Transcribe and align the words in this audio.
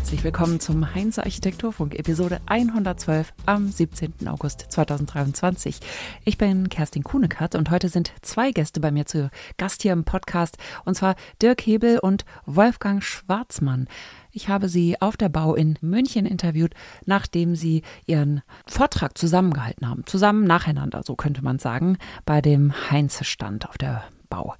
Herzlich 0.00 0.24
willkommen 0.24 0.60
zum 0.60 0.94
Heinze 0.94 1.22
Architekturfunk, 1.24 1.94
Episode 1.94 2.40
112 2.46 3.34
am 3.44 3.68
17. 3.68 4.28
August 4.28 4.64
2023. 4.70 5.78
Ich 6.24 6.38
bin 6.38 6.70
Kerstin 6.70 7.04
Kuhnekart 7.04 7.54
und 7.54 7.70
heute 7.70 7.90
sind 7.90 8.10
zwei 8.22 8.50
Gäste 8.50 8.80
bei 8.80 8.92
mir 8.92 9.04
zu 9.04 9.30
Gast 9.58 9.82
hier 9.82 9.92
im 9.92 10.04
Podcast, 10.04 10.56
und 10.86 10.94
zwar 10.94 11.16
Dirk 11.42 11.60
Hebel 11.60 11.98
und 11.98 12.24
Wolfgang 12.46 13.04
Schwarzmann. 13.04 13.88
Ich 14.32 14.48
habe 14.48 14.70
sie 14.70 14.98
auf 15.02 15.18
der 15.18 15.28
Bau 15.28 15.54
in 15.54 15.76
München 15.82 16.24
interviewt, 16.24 16.72
nachdem 17.04 17.54
sie 17.54 17.82
ihren 18.06 18.40
Vortrag 18.66 19.18
zusammengehalten 19.18 19.86
haben. 19.86 20.06
Zusammen 20.06 20.44
nacheinander, 20.46 21.02
so 21.04 21.14
könnte 21.14 21.42
man 21.42 21.58
sagen, 21.58 21.98
bei 22.24 22.40
dem 22.40 22.72
Heinze-Stand 22.90 23.68
auf 23.68 23.76
der 23.76 24.04
Bau. 24.30 24.54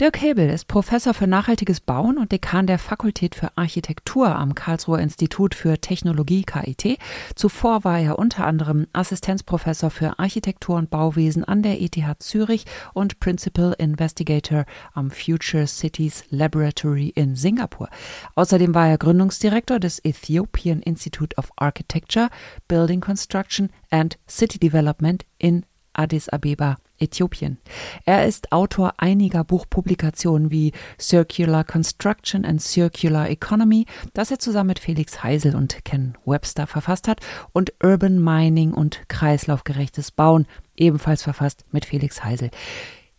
Dirk 0.00 0.20
Hebel 0.20 0.50
ist 0.50 0.66
Professor 0.66 1.14
für 1.14 1.28
nachhaltiges 1.28 1.80
Bauen 1.80 2.18
und 2.18 2.32
Dekan 2.32 2.66
der 2.66 2.80
Fakultät 2.80 3.36
für 3.36 3.56
Architektur 3.56 4.34
am 4.34 4.56
Karlsruher 4.56 4.98
Institut 4.98 5.54
für 5.54 5.80
Technologie 5.80 6.42
KIT. 6.42 6.98
Zuvor 7.36 7.84
war 7.84 8.00
er 8.00 8.18
unter 8.18 8.44
anderem 8.44 8.88
Assistenzprofessor 8.92 9.90
für 9.90 10.18
Architektur 10.18 10.78
und 10.78 10.90
Bauwesen 10.90 11.44
an 11.44 11.62
der 11.62 11.80
ETH 11.80 11.94
Zürich 12.18 12.64
und 12.92 13.20
Principal 13.20 13.76
Investigator 13.78 14.64
am 14.94 15.12
Future 15.12 15.68
Cities 15.68 16.24
Laboratory 16.28 17.10
in 17.10 17.36
Singapur. 17.36 17.88
Außerdem 18.34 18.74
war 18.74 18.88
er 18.88 18.98
Gründungsdirektor 18.98 19.78
des 19.78 20.04
Ethiopian 20.04 20.82
Institute 20.82 21.36
of 21.36 21.52
Architecture, 21.54 22.30
Building 22.66 23.00
Construction 23.00 23.70
and 23.90 24.18
City 24.28 24.58
Development 24.58 25.24
in 25.38 25.64
Addis 25.92 26.28
Abeba 26.28 26.78
Äthiopien. 26.98 27.58
Er 28.04 28.26
ist 28.26 28.52
Autor 28.52 28.94
einiger 28.98 29.44
Buchpublikationen 29.44 30.50
wie 30.50 30.72
Circular 30.98 31.64
Construction 31.64 32.44
and 32.44 32.60
Circular 32.62 33.28
Economy, 33.28 33.86
das 34.12 34.30
er 34.30 34.38
zusammen 34.38 34.68
mit 34.68 34.78
Felix 34.78 35.22
Heisel 35.22 35.56
und 35.56 35.84
Ken 35.84 36.16
Webster 36.24 36.66
verfasst 36.66 37.08
hat, 37.08 37.20
und 37.52 37.72
Urban 37.82 38.22
Mining 38.22 38.72
und 38.72 39.08
kreislaufgerechtes 39.08 40.10
Bauen, 40.10 40.46
ebenfalls 40.76 41.22
verfasst 41.22 41.64
mit 41.72 41.84
Felix 41.84 42.24
Heisel. 42.24 42.50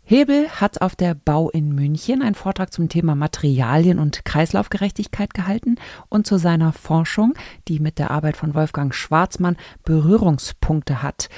Hebel 0.08 0.48
hat 0.50 0.82
auf 0.82 0.96
der 0.96 1.16
Bau 1.16 1.50
in 1.50 1.74
München 1.74 2.22
einen 2.22 2.36
Vortrag 2.36 2.72
zum 2.72 2.90
Thema 2.90 3.16
Materialien 3.16 3.98
und 3.98 4.24
Kreislaufgerechtigkeit 4.24 5.34
gehalten 5.34 5.78
und 6.10 6.28
zu 6.28 6.38
seiner 6.38 6.74
Forschung, 6.74 7.34
die 7.68 7.80
mit 7.80 7.98
der 7.98 8.12
Arbeit 8.12 8.38
von 8.38 8.54
Wolfgang 8.54 8.94
Schwarzmann 8.94 9.58
Berührungspunkte 9.84 11.02
hat. 11.02 11.30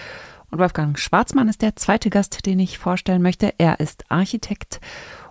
Und 0.50 0.60
Wolfgang 0.60 0.98
Schwarzmann 0.98 1.50
ist 1.50 1.62
der 1.62 1.76
zweite 1.76 2.10
Gast, 2.10 2.46
den 2.46 2.60
ich 2.60 2.78
vorstellen 2.78 3.22
möchte. 3.22 3.54
Er 3.58 3.80
ist 3.80 4.06
Architekt 4.10 4.80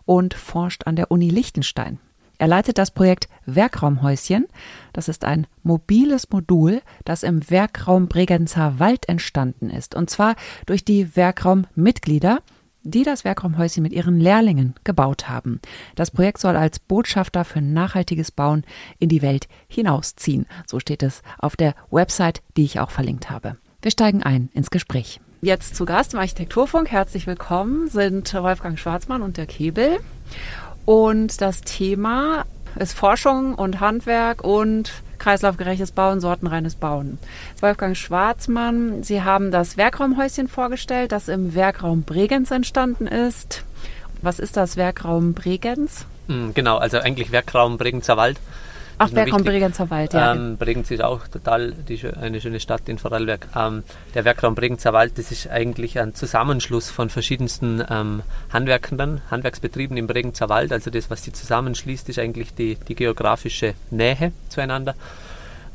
und 0.05 0.35
forscht 0.35 0.87
an 0.87 0.97
der 0.97 1.11
Uni 1.11 1.31
Liechtenstein. 1.31 1.99
Er 2.39 2.49
leitet 2.49 2.77
das 2.77 2.91
Projekt 2.91 3.29
Werkraumhäuschen. 3.47 4.47
Das 4.93 5.09
ist 5.09 5.25
ein 5.25 5.47
mobiles 5.63 6.31
Modul, 6.31 6.83
das 7.05 7.23
im 7.23 7.49
Werkraum 7.49 8.09
Bregenzer 8.09 8.79
Wald 8.79 9.09
entstanden 9.09 9.71
ist. 9.71 9.95
Und 9.95 10.11
zwar 10.11 10.37
durch 10.67 10.85
die 10.85 11.17
Werkraummitglieder, 11.17 12.41
die 12.83 13.03
das 13.03 13.25
Werkraumhäuschen 13.25 13.83
mit 13.83 13.93
ihren 13.93 14.21
Lehrlingen 14.21 14.75
gebaut 14.85 15.29
haben. 15.29 15.61
Das 15.95 16.11
Projekt 16.11 16.39
soll 16.39 16.57
als 16.57 16.79
Botschafter 16.79 17.45
für 17.45 17.63
nachhaltiges 17.63 18.31
Bauen 18.31 18.65
in 18.99 19.09
die 19.09 19.23
Welt 19.23 19.49
hinausziehen. 19.67 20.47
So 20.67 20.79
steht 20.79 21.03
es 21.03 21.23
auf 21.39 21.57
der 21.57 21.75
Website, 21.91 22.43
die 22.57 22.65
ich 22.65 22.79
auch 22.81 22.91
verlinkt 22.91 23.31
habe. 23.31 23.57
Wir 23.87 23.93
steigen 23.93 24.25
ein 24.25 24.49
ins 24.53 24.71
Gespräch. 24.71 25.21
Jetzt 25.43 25.77
zu 25.77 25.85
Gast 25.85 26.13
im 26.13 26.19
Architekturfunk. 26.19 26.91
Herzlich 26.91 27.29
willkommen 27.29 27.87
sind 27.87 28.35
Wolfgang 28.35 28.77
Schwarzmann 28.77 29.23
und 29.23 29.37
der 29.37 29.47
Kebel. 29.47 29.99
Und 30.85 31.41
das 31.41 31.61
Thema 31.61 32.47
ist 32.75 32.95
Forschung 32.95 33.55
und 33.55 33.79
Handwerk 33.79 34.43
und 34.43 34.91
kreislaufgerechtes 35.21 35.93
Bauen, 35.93 36.19
sortenreines 36.19 36.75
Bauen. 36.75 37.21
Wolfgang 37.61 37.97
Schwarzmann, 37.97 39.05
Sie 39.05 39.23
haben 39.23 39.53
das 39.53 39.77
Werkraumhäuschen 39.77 40.49
vorgestellt, 40.49 41.13
das 41.13 41.29
im 41.29 41.55
Werkraum 41.55 42.03
Bregenz 42.03 42.51
entstanden 42.51 43.07
ist. 43.07 43.63
Was 44.21 44.41
ist 44.41 44.57
das 44.57 44.77
Werkraum 44.77 45.33
Bregenz? 45.33 46.07
Hm, 46.27 46.55
genau, 46.55 46.79
also 46.79 46.99
eigentlich 46.99 47.31
Werkraum 47.31 47.79
Bregenzer 47.79 48.17
Wald. 48.17 48.41
Ach, 48.99 49.11
wer 49.13 49.29
kommt 49.29 49.45
Bregenzer 49.45 49.91
Wald, 49.91 50.15
ja. 50.15 50.33
Ähm, 50.33 50.57
Bregenz 50.57 50.91
ist 50.91 51.03
auch 51.03 51.29
total 51.29 51.73
die, 51.73 52.01
eine 52.07 52.41
schöne 52.41 52.61
Stadt 52.61 52.89
in 52.89 52.99
Vorarlberg. 52.99 53.47
Ähm, 53.55 53.83
der 54.15 54.25
Werkraum 54.25 54.55
Bregenzer 54.55 54.93
Wald, 54.93 55.19
das 55.19 55.31
ist 55.33 55.49
eigentlich 55.49 55.99
ein 55.99 56.15
Zusammenschluss 56.15 56.91
von 56.91 57.11
verschiedensten 57.11 57.85
ähm, 57.91 58.23
Handwerkern, 58.51 59.21
Handwerksbetrieben 59.31 59.97
im 59.97 60.07
Bregenzer 60.07 60.49
Wald. 60.49 60.73
Also 60.73 60.91
das, 60.91 61.11
was 61.11 61.25
sie 61.25 61.33
zusammenschließt, 61.33 62.09
ist 62.09 62.19
eigentlich 62.19 62.55
die, 62.55 62.77
die 62.89 62.95
geografische 62.95 63.75
Nähe 63.91 64.33
zueinander. 64.49 64.95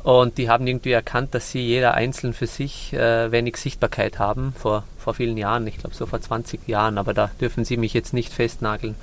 Und 0.03 0.39
die 0.39 0.49
haben 0.49 0.65
irgendwie 0.65 0.91
erkannt, 0.91 1.35
dass 1.35 1.51
sie 1.51 1.59
jeder 1.59 1.93
einzeln 1.93 2.33
für 2.33 2.47
sich 2.47 2.91
äh, 2.93 3.31
wenig 3.31 3.57
Sichtbarkeit 3.57 4.17
haben, 4.17 4.53
vor, 4.57 4.83
vor 4.97 5.13
vielen 5.13 5.37
Jahren, 5.37 5.67
ich 5.67 5.77
glaube 5.77 5.95
so 5.95 6.07
vor 6.07 6.19
20 6.19 6.67
Jahren, 6.67 6.97
aber 6.97 7.13
da 7.13 7.29
dürfen 7.39 7.65
sie 7.65 7.77
mich 7.77 7.93
jetzt 7.93 8.13
nicht 8.13 8.33
festnageln. 8.33 8.95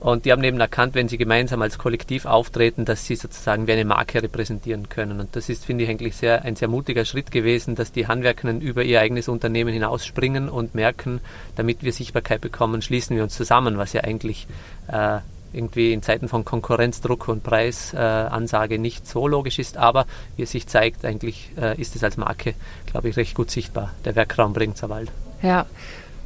Und 0.00 0.24
die 0.24 0.32
haben 0.32 0.44
eben 0.44 0.60
erkannt, 0.60 0.94
wenn 0.94 1.08
sie 1.08 1.18
gemeinsam 1.18 1.60
als 1.60 1.78
Kollektiv 1.78 2.24
auftreten, 2.24 2.84
dass 2.84 3.04
sie 3.04 3.16
sozusagen 3.16 3.66
wie 3.66 3.72
eine 3.72 3.84
Marke 3.84 4.22
repräsentieren 4.22 4.88
können. 4.88 5.20
Und 5.20 5.34
das 5.34 5.48
ist, 5.48 5.64
finde 5.64 5.84
ich, 5.84 5.90
eigentlich 5.90 6.16
sehr, 6.16 6.42
ein 6.42 6.54
sehr 6.54 6.68
mutiger 6.68 7.04
Schritt 7.04 7.30
gewesen, 7.30 7.74
dass 7.74 7.90
die 7.90 8.06
Handwerkerinnen 8.06 8.60
über 8.60 8.84
ihr 8.84 9.00
eigenes 9.00 9.28
Unternehmen 9.28 9.72
hinausspringen 9.72 10.48
und 10.48 10.74
merken, 10.74 11.20
damit 11.56 11.82
wir 11.82 11.92
Sichtbarkeit 11.92 12.40
bekommen, 12.40 12.80
schließen 12.80 13.16
wir 13.16 13.24
uns 13.24 13.34
zusammen, 13.34 13.76
was 13.76 13.92
ja 13.92 14.02
eigentlich 14.02 14.46
äh, 14.86 15.18
irgendwie 15.52 15.92
in 15.92 16.02
Zeiten 16.02 16.28
von 16.28 16.44
Konkurrenzdruck 16.44 17.28
und 17.28 17.42
Preisansage 17.42 18.74
äh, 18.76 18.78
nicht 18.78 19.06
so 19.06 19.26
logisch 19.26 19.58
ist, 19.58 19.76
aber 19.76 20.06
wie 20.36 20.42
es 20.42 20.50
sich 20.50 20.66
zeigt, 20.66 21.04
eigentlich 21.04 21.50
äh, 21.60 21.80
ist 21.80 21.96
es 21.96 22.04
als 22.04 22.16
Marke, 22.16 22.54
glaube 22.86 23.08
ich, 23.08 23.16
recht 23.16 23.34
gut 23.34 23.50
sichtbar, 23.50 23.94
der 24.04 24.14
Werkraum 24.14 24.52
Bringzer 24.52 24.88
Wald. 24.88 25.10
Ja, 25.42 25.66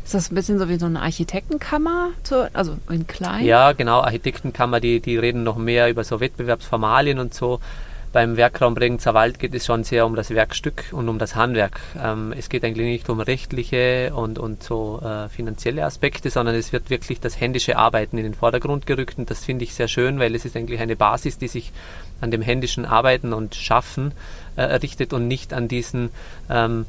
ist 0.05 0.15
das 0.15 0.31
ein 0.31 0.35
bisschen 0.35 0.59
so 0.59 0.69
wie 0.69 0.79
so 0.79 0.87
eine 0.87 1.01
Architektenkammer, 1.01 2.11
also 2.53 2.77
in 2.91 3.07
klein? 3.07 3.45
Ja, 3.45 3.73
genau, 3.73 4.01
Architektenkammer, 4.01 4.81
die, 4.81 5.01
die 5.01 5.17
reden 5.17 5.43
noch 5.43 5.57
mehr 5.57 5.89
über 5.89 6.05
so 6.05 6.21
Wettbewerbsformalien 6.21 7.19
und 7.19 7.35
so. 7.35 7.61
Beim 8.13 8.37
Werkraum 8.37 8.75
Bregenzer 8.75 9.15
Wald 9.15 9.39
geht 9.39 9.55
es 9.55 9.65
schon 9.65 9.85
sehr 9.85 10.05
um 10.05 10.15
das 10.15 10.29
Werkstück 10.29 10.85
und 10.93 11.09
um 11.09 11.19
das 11.19 11.35
Handwerk. 11.35 11.81
Ähm, 11.99 12.35
es 12.37 12.51
geht 12.51 12.63
eigentlich 12.63 12.87
nicht 12.87 13.09
um 13.09 13.21
rechtliche 13.21 14.13
und, 14.15 14.39
und 14.39 14.63
so 14.63 15.01
äh, 15.03 15.31
finanzielle 15.31 15.83
Aspekte, 15.87 16.29
sondern 16.29 16.55
es 16.55 16.75
wird 16.75 16.91
wirklich 16.91 17.21
das 17.21 17.41
händische 17.41 17.79
Arbeiten 17.79 18.19
in 18.19 18.25
den 18.25 18.35
Vordergrund 18.35 18.85
gerückt 18.85 19.17
und 19.17 19.31
das 19.31 19.47
finde 19.47 19.65
ich 19.65 19.73
sehr 19.73 19.89
schön, 19.89 20.19
weil 20.19 20.35
es 20.35 20.45
ist 20.45 20.57
eigentlich 20.57 20.81
eine 20.81 20.95
Basis, 20.95 21.39
die 21.39 21.49
sich 21.49 21.73
an 22.21 22.31
dem 22.31 22.43
händischen 22.43 22.85
Arbeiten 22.85 23.33
und 23.33 23.55
Schaffen 23.55 24.13
äh, 24.57 24.63
errichtet 24.63 25.15
und 25.15 25.27
nicht 25.27 25.55
an 25.55 25.69
diesen 25.69 26.11
ähm, 26.51 26.85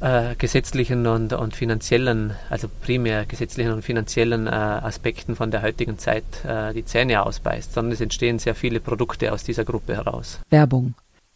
äh, 0.00 0.34
gesetzlichen 0.36 1.06
und, 1.06 1.32
und 1.32 1.56
finanziellen, 1.56 2.34
also 2.50 2.68
primär 2.82 3.24
gesetzlichen 3.26 3.72
und 3.72 3.82
finanziellen 3.82 4.46
äh, 4.46 4.50
Aspekten 4.50 5.36
von 5.36 5.50
der 5.50 5.62
heutigen 5.62 5.98
Zeit 5.98 6.24
äh, 6.44 6.72
die 6.72 6.84
Zähne 6.84 7.24
ausbeißt, 7.24 7.72
sondern 7.72 7.92
es 7.92 8.00
entstehen 8.00 8.38
sehr 8.38 8.54
viele 8.54 8.80
Produkte 8.80 9.32
aus 9.32 9.44
dieser 9.44 9.64
Gruppe 9.64 9.96
heraus. 9.96 10.40
Werbung. 10.50 10.94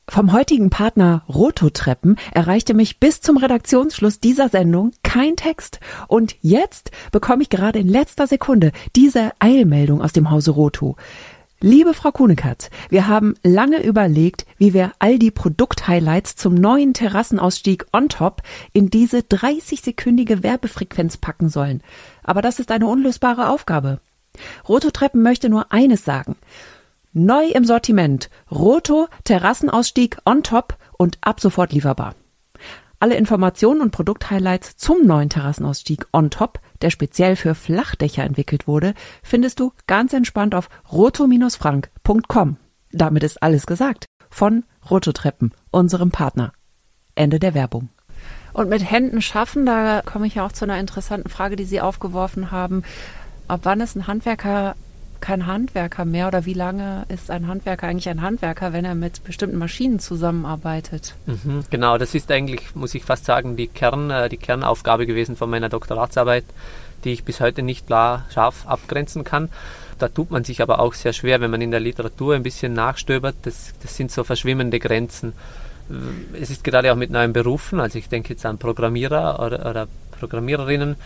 Vom 0.09 0.33
heutigen 0.33 0.69
Partner 0.69 1.23
Rototreppen 1.29 2.17
erreichte 2.33 2.75
mich 2.75 2.99
bis 2.99 3.21
zum 3.21 3.37
Redaktionsschluss 3.37 4.19
dieser 4.19 4.49
Sendung 4.49 4.93
kein 5.05 5.37
Text. 5.37 5.79
Und 6.09 6.35
jetzt 6.43 6.91
bekomme 7.13 7.43
ich 7.43 7.51
gerade 7.51 7.79
in 7.79 7.89
letzter 7.89 8.27
Sekunde 8.27 8.73
diese 8.97 9.31
Eilmeldung 9.39 10.03
aus 10.03 10.13
dem 10.13 10.31
Hause 10.31 10.51
Roto. 10.51 10.97
Liebe 11.65 11.95
Frau 11.95 12.11
Kunekatz, 12.11 12.71
wir 12.89 13.07
haben 13.07 13.35
lange 13.45 13.85
überlegt, 13.85 14.47
wie 14.59 14.75
wir 14.75 14.91
all 14.99 15.21
die 15.21 15.31
Produkthighlights 15.31 16.35
zum 16.35 16.57
neuen 16.57 16.93
Terrassenausstieg 16.93 17.87
on 17.93 18.09
top 18.09 18.43
in 18.73 18.91
diese 18.91 19.19
30-sekündige 19.19 20.43
Werbefrequenz 20.43 21.19
packen 21.19 21.49
sollen. 21.49 21.81
Aber 22.25 22.43
das 22.43 22.59
ist 22.59 22.73
eine 22.73 22.89
unlösbare 22.89 23.49
Aufgabe. 23.49 24.01
Roto 24.69 24.91
Treppen 24.91 25.23
möchte 25.23 25.49
nur 25.49 25.73
eines 25.73 26.05
sagen. 26.05 26.35
Neu 27.13 27.45
im 27.45 27.65
Sortiment. 27.65 28.29
Roto 28.51 29.07
Terrassenausstieg 29.23 30.19
on 30.25 30.43
top 30.43 30.77
und 30.99 31.19
ab 31.21 31.39
sofort 31.39 31.73
lieferbar. 31.73 32.17
Alle 32.99 33.15
Informationen 33.15 33.83
und 33.83 33.93
Produkthighlights 33.93 34.77
zum 34.79 35.07
neuen 35.07 35.29
Terrassenausstieg 35.29 36.09
on 36.13 36.31
top, 36.31 36.59
der 36.83 36.91
speziell 36.91 37.37
für 37.37 37.55
Flachdächer 37.55 38.25
entwickelt 38.25 38.67
wurde, 38.67 38.95
findest 39.23 39.61
du 39.61 39.73
ganz 39.87 40.13
entspannt 40.13 40.55
auf 40.55 40.69
roto-frank.com. 40.93 42.57
Damit 42.91 43.23
ist 43.23 43.43
alles 43.43 43.67
gesagt. 43.67 44.07
Von 44.31 44.65
Rototreppen, 44.91 45.53
unserem 45.71 46.11
Partner. 46.11 46.53
Ende 47.15 47.39
der 47.39 47.55
Werbung. 47.55 47.89
Und 48.53 48.69
mit 48.69 48.91
Händen 48.91 49.23
schaffen, 49.23 49.65
da 49.65 50.03
komme 50.05 50.27
ich 50.27 50.35
ja 50.37 50.47
auch 50.47 50.53
zu 50.53 50.65
einer 50.65 50.79
interessanten 50.79 51.29
Frage, 51.29 51.57
die 51.57 51.65
Sie 51.65 51.81
aufgeworfen 51.81 52.51
haben. 52.51 52.83
Ab 53.49 53.61
wann 53.63 53.81
ist 53.81 53.97
ein 53.97 54.07
Handwerker 54.07 54.75
kein 55.23 55.47
Handwerker 55.47 56.05
mehr 56.05 56.29
oder 56.29 56.45
wie 56.45 56.53
lange 56.53 57.07
ist 57.09 57.31
ein 57.31 57.47
Handwerker 57.47 57.87
eigentlich 57.87 58.09
ein 58.09 58.21
Handwerker, 58.21 58.75
wenn 58.75 58.85
er 58.85 58.95
mit 58.95 59.25
bestimmten 59.25 59.57
Maschinen 59.57 60.01
zusammenarbeitet? 60.01 61.15
Mhm, 61.27 61.65
genau, 61.71 61.97
das 61.97 62.15
ist 62.15 62.31
eigentlich, 62.31 62.75
muss 62.75 62.95
ich 62.95 63.05
fast 63.05 63.25
sagen, 63.25 63.57
die, 63.57 63.69
Kern, 63.69 64.11
äh, 64.11 64.29
die 64.29 64.37
Kernaufgabe 64.37 65.07
gewesen 65.07 65.37
von 65.37 65.49
meiner 65.49 65.71
Doktoratsarbeit, 65.71 66.45
die 67.05 67.13
ich 67.13 67.25
bis 67.25 67.41
heute 67.41 67.63
nicht 67.63 67.87
klar 67.87 68.27
scharf 68.35 68.67
abgrenzen 68.67 69.25
kann. 69.25 69.49
Da 69.99 70.09
tut 70.09 70.33
man 70.33 70.43
sich 70.43 70.61
aber 70.61 70.81
auch 70.81 70.95
sehr 70.95 71.13
schwer, 71.13 71.41
wenn 71.41 71.53
man 71.53 71.63
in 71.63 71.71
der 71.71 71.81
Literatur 71.81 72.35
ein 72.35 72.43
bisschen 72.43 72.75
nachstöbert. 72.75 73.37
Das, 73.43 73.73
das 73.81 73.97
sind 73.97 74.11
so 74.11 74.25
verschwimmende 74.25 74.81
Grenzen. 74.81 75.33
Es 76.41 76.51
ist 76.51 76.65
gerade 76.65 76.93
auch 76.93 76.97
mit 76.97 77.11
neuen 77.11 77.33
Berufen, 77.33 77.79
also 77.79 77.99
ich 77.99 78.09
denke 78.09 78.31
jetzt 78.31 78.45
an 78.45 78.59
Programmierer 78.59 79.39
oder, 79.39 79.71
oder 79.71 79.89
Programmiererinnen, 80.19 80.97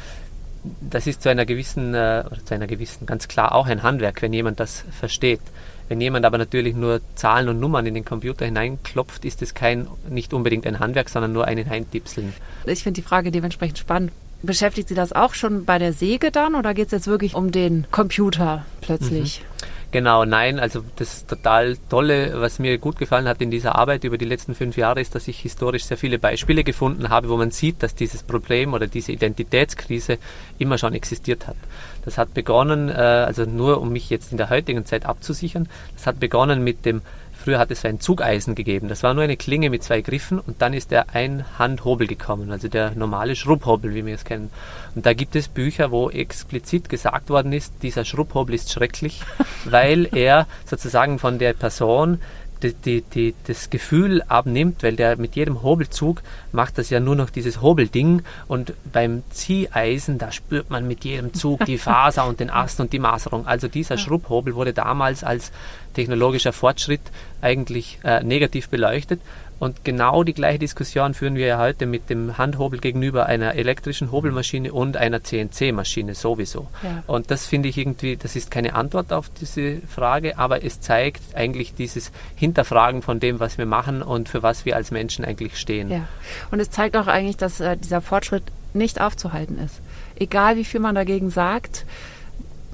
das 0.80 1.06
ist 1.06 1.22
zu 1.22 1.28
einer 1.28 1.46
gewissen, 1.46 1.94
äh, 1.94 2.24
zu 2.44 2.54
einer 2.54 2.66
gewissen, 2.66 3.06
ganz 3.06 3.28
klar 3.28 3.54
auch 3.54 3.66
ein 3.66 3.82
Handwerk, 3.82 4.22
wenn 4.22 4.32
jemand 4.32 4.60
das 4.60 4.84
versteht. 4.90 5.40
Wenn 5.88 6.00
jemand 6.00 6.24
aber 6.24 6.38
natürlich 6.38 6.74
nur 6.74 7.00
Zahlen 7.14 7.48
und 7.48 7.60
Nummern 7.60 7.86
in 7.86 7.94
den 7.94 8.04
Computer 8.04 8.44
hineinklopft, 8.44 9.24
ist 9.24 9.40
es 9.42 9.54
kein, 9.54 9.86
nicht 10.08 10.32
unbedingt 10.34 10.66
ein 10.66 10.80
Handwerk, 10.80 11.08
sondern 11.08 11.32
nur 11.32 11.46
ein 11.46 11.58
Hineintipseln. 11.58 12.32
Ich 12.66 12.82
finde 12.82 13.00
die 13.00 13.06
Frage 13.06 13.30
dementsprechend 13.30 13.78
spannend. 13.78 14.12
Beschäftigt 14.42 14.88
Sie 14.88 14.94
das 14.94 15.12
auch 15.12 15.34
schon 15.34 15.64
bei 15.64 15.78
der 15.78 15.92
Säge 15.92 16.30
dann 16.30 16.54
oder 16.54 16.74
geht 16.74 16.86
es 16.86 16.92
jetzt 16.92 17.06
wirklich 17.06 17.34
um 17.34 17.52
den 17.52 17.86
Computer 17.90 18.66
plötzlich? 18.80 19.42
Mhm. 19.42 19.66
Genau, 19.96 20.26
nein, 20.26 20.60
also 20.60 20.84
das 20.96 21.24
total 21.24 21.78
Tolle, 21.88 22.38
was 22.38 22.58
mir 22.58 22.76
gut 22.76 22.98
gefallen 22.98 23.26
hat 23.26 23.40
in 23.40 23.50
dieser 23.50 23.76
Arbeit 23.76 24.04
über 24.04 24.18
die 24.18 24.26
letzten 24.26 24.54
fünf 24.54 24.76
Jahre, 24.76 25.00
ist, 25.00 25.14
dass 25.14 25.26
ich 25.26 25.38
historisch 25.38 25.86
sehr 25.86 25.96
viele 25.96 26.18
Beispiele 26.18 26.64
gefunden 26.64 27.08
habe, 27.08 27.30
wo 27.30 27.38
man 27.38 27.50
sieht, 27.50 27.82
dass 27.82 27.94
dieses 27.94 28.22
Problem 28.22 28.74
oder 28.74 28.88
diese 28.88 29.12
Identitätskrise 29.12 30.18
immer 30.58 30.76
schon 30.76 30.92
existiert 30.92 31.46
hat. 31.46 31.56
Das 32.04 32.18
hat 32.18 32.34
begonnen, 32.34 32.90
äh, 32.90 32.92
also 32.92 33.46
nur 33.46 33.80
um 33.80 33.90
mich 33.90 34.10
jetzt 34.10 34.32
in 34.32 34.36
der 34.36 34.50
heutigen 34.50 34.84
Zeit 34.84 35.06
abzusichern, 35.06 35.66
das 35.94 36.06
hat 36.06 36.20
begonnen 36.20 36.62
mit 36.62 36.84
dem 36.84 37.00
Früher 37.46 37.60
hat 37.60 37.70
es 37.70 37.84
ein 37.84 38.00
Zugeisen 38.00 38.56
gegeben. 38.56 38.88
Das 38.88 39.04
war 39.04 39.14
nur 39.14 39.22
eine 39.22 39.36
Klinge 39.36 39.70
mit 39.70 39.84
zwei 39.84 40.00
Griffen 40.00 40.40
und 40.40 40.60
dann 40.62 40.74
ist 40.74 40.90
der 40.90 41.14
Einhandhobel 41.14 42.08
gekommen, 42.08 42.50
also 42.50 42.66
der 42.66 42.90
normale 42.96 43.36
Schrubbhobel, 43.36 43.94
wie 43.94 44.04
wir 44.04 44.16
es 44.16 44.24
kennen. 44.24 44.50
Und 44.96 45.06
da 45.06 45.12
gibt 45.12 45.36
es 45.36 45.46
Bücher, 45.46 45.92
wo 45.92 46.10
explizit 46.10 46.88
gesagt 46.88 47.30
worden 47.30 47.52
ist, 47.52 47.72
dieser 47.82 48.04
Schrubbhobel 48.04 48.52
ist 48.56 48.72
schrecklich, 48.72 49.22
weil 49.64 50.08
er 50.12 50.48
sozusagen 50.64 51.20
von 51.20 51.38
der 51.38 51.52
Person 51.52 52.20
die, 52.62 52.74
die, 52.74 53.02
die, 53.02 53.34
das 53.46 53.70
Gefühl 53.70 54.22
abnimmt, 54.22 54.82
weil 54.82 54.96
der 54.96 55.16
mit 55.16 55.36
jedem 55.36 55.62
Hobelzug 55.62 56.22
macht 56.52 56.78
das 56.78 56.90
ja 56.90 57.00
nur 57.00 57.16
noch 57.16 57.30
dieses 57.30 57.60
Hobelding 57.60 58.22
und 58.48 58.72
beim 58.92 59.22
Zieheisen, 59.30 60.18
da 60.18 60.32
spürt 60.32 60.70
man 60.70 60.86
mit 60.86 61.04
jedem 61.04 61.34
Zug 61.34 61.64
die 61.66 61.78
Faser 61.86 62.26
und 62.26 62.40
den 62.40 62.50
Ast 62.50 62.80
und 62.80 62.92
die 62.92 62.98
Maserung. 62.98 63.46
Also 63.46 63.68
dieser 63.68 63.98
Schrubbhobel 63.98 64.54
wurde 64.54 64.72
damals 64.72 65.24
als 65.24 65.52
technologischer 65.94 66.52
Fortschritt 66.52 67.00
eigentlich 67.40 67.98
äh, 68.04 68.22
negativ 68.22 68.68
beleuchtet 68.68 69.20
und 69.58 69.84
genau 69.84 70.22
die 70.22 70.34
gleiche 70.34 70.58
Diskussion 70.58 71.14
führen 71.14 71.34
wir 71.34 71.46
ja 71.46 71.58
heute 71.58 71.86
mit 71.86 72.10
dem 72.10 72.36
Handhobel 72.36 72.78
gegenüber 72.78 73.26
einer 73.26 73.54
elektrischen 73.54 74.12
Hobelmaschine 74.12 74.72
und 74.72 74.98
einer 74.98 75.22
CNC-Maschine 75.22 76.14
sowieso. 76.14 76.66
Ja. 76.82 77.02
Und 77.06 77.30
das 77.30 77.46
finde 77.46 77.70
ich 77.70 77.78
irgendwie, 77.78 78.16
das 78.16 78.36
ist 78.36 78.50
keine 78.50 78.74
Antwort 78.74 79.12
auf 79.12 79.30
diese 79.40 79.78
Frage, 79.88 80.36
aber 80.36 80.62
es 80.62 80.80
zeigt 80.80 81.34
eigentlich 81.34 81.74
dieses 81.74 82.12
Hinterfragen 82.34 83.00
von 83.00 83.18
dem, 83.18 83.40
was 83.40 83.56
wir 83.56 83.66
machen 83.66 84.02
und 84.02 84.28
für 84.28 84.42
was 84.42 84.66
wir 84.66 84.76
als 84.76 84.90
Menschen 84.90 85.24
eigentlich 85.24 85.56
stehen. 85.56 85.90
Ja. 85.90 86.06
Und 86.50 86.60
es 86.60 86.70
zeigt 86.70 86.96
auch 86.96 87.06
eigentlich, 87.06 87.38
dass 87.38 87.60
äh, 87.60 87.78
dieser 87.78 88.02
Fortschritt 88.02 88.44
nicht 88.74 89.00
aufzuhalten 89.00 89.58
ist. 89.58 89.80
Egal 90.16 90.56
wie 90.56 90.64
viel 90.64 90.80
man 90.80 90.94
dagegen 90.94 91.30
sagt, 91.30 91.86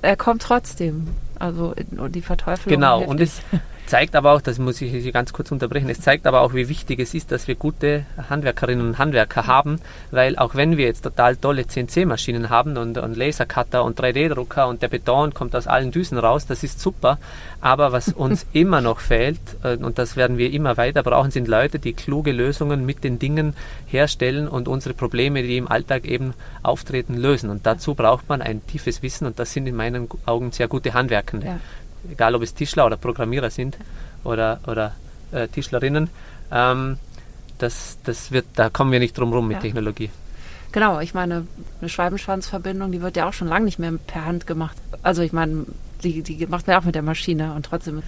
er 0.02 0.16
kommt 0.16 0.42
trotzdem. 0.42 1.08
Also 1.38 1.74
die 1.76 2.22
Verteufelung. 2.22 2.78
Genau, 2.78 3.02
und 3.02 3.20
es, 3.20 3.40
zeigt 3.86 4.16
aber 4.16 4.32
auch, 4.32 4.40
das 4.40 4.58
muss 4.58 4.80
ich 4.80 4.92
hier 4.92 5.12
ganz 5.12 5.32
kurz 5.32 5.50
unterbrechen, 5.50 5.88
es 5.88 6.00
zeigt 6.00 6.26
aber 6.26 6.40
auch, 6.40 6.54
wie 6.54 6.68
wichtig 6.68 7.00
es 7.00 7.14
ist, 7.14 7.32
dass 7.32 7.48
wir 7.48 7.54
gute 7.54 8.04
Handwerkerinnen 8.30 8.86
und 8.86 8.98
Handwerker 8.98 9.46
haben, 9.46 9.80
weil 10.10 10.36
auch 10.36 10.54
wenn 10.54 10.76
wir 10.76 10.86
jetzt 10.86 11.02
total 11.02 11.36
tolle 11.36 11.66
CNC-Maschinen 11.66 12.50
haben 12.50 12.76
und, 12.76 12.98
und 12.98 13.16
Lasercutter 13.16 13.84
und 13.84 14.00
3D-Drucker 14.00 14.68
und 14.68 14.82
der 14.82 14.88
Beton 14.88 15.34
kommt 15.34 15.54
aus 15.54 15.66
allen 15.66 15.90
Düsen 15.90 16.18
raus, 16.18 16.46
das 16.46 16.62
ist 16.62 16.80
super, 16.80 17.18
aber 17.60 17.92
was 17.92 18.08
uns 18.12 18.46
immer 18.52 18.80
noch 18.80 19.00
fehlt, 19.00 19.40
äh, 19.62 19.76
und 19.76 19.98
das 19.98 20.16
werden 20.16 20.38
wir 20.38 20.52
immer 20.52 20.76
weiter 20.76 21.02
brauchen, 21.02 21.30
sind 21.30 21.48
Leute, 21.48 21.78
die 21.78 21.92
kluge 21.92 22.32
Lösungen 22.32 22.86
mit 22.86 23.04
den 23.04 23.18
Dingen 23.18 23.54
herstellen 23.86 24.48
und 24.48 24.68
unsere 24.68 24.94
Probleme, 24.94 25.42
die 25.42 25.56
im 25.56 25.68
Alltag 25.68 26.06
eben 26.06 26.34
auftreten, 26.62 27.16
lösen. 27.16 27.50
Und 27.50 27.66
dazu 27.66 27.94
braucht 27.94 28.28
man 28.28 28.42
ein 28.42 28.64
tiefes 28.66 29.02
Wissen 29.02 29.26
und 29.26 29.38
das 29.38 29.52
sind 29.52 29.66
in 29.66 29.76
meinen 29.76 30.08
Augen 30.26 30.52
sehr 30.52 30.68
gute 30.68 30.94
Handwerkende. 30.94 31.46
Ja 31.46 31.60
egal 32.10 32.34
ob 32.34 32.42
es 32.42 32.54
Tischler 32.54 32.86
oder 32.86 32.96
Programmierer 32.96 33.50
sind 33.50 33.76
oder, 34.24 34.60
oder 34.66 34.94
äh, 35.32 35.48
Tischlerinnen, 35.48 36.10
ähm, 36.50 36.98
das, 37.58 37.98
das 38.04 38.32
wird, 38.32 38.46
da 38.54 38.70
kommen 38.70 38.92
wir 38.92 38.98
nicht 38.98 39.16
drum 39.16 39.32
rum 39.32 39.48
mit 39.48 39.58
ja. 39.58 39.60
Technologie. 39.60 40.10
Genau, 40.72 41.00
ich 41.00 41.12
meine, 41.12 41.46
eine 41.80 41.88
Schwalbenschwanzverbindung, 41.88 42.92
die 42.92 43.02
wird 43.02 43.16
ja 43.16 43.28
auch 43.28 43.34
schon 43.34 43.48
lange 43.48 43.66
nicht 43.66 43.78
mehr 43.78 43.92
per 44.06 44.24
Hand 44.24 44.46
gemacht. 44.46 44.76
Also 45.02 45.22
ich 45.22 45.32
meine, 45.32 45.66
die, 46.02 46.22
die 46.22 46.46
macht 46.46 46.66
man 46.66 46.74
ja 46.74 46.80
auch 46.80 46.84
mit 46.84 46.94
der 46.94 47.02
Maschine 47.02 47.54
und 47.54 47.66
trotzdem 47.66 48.02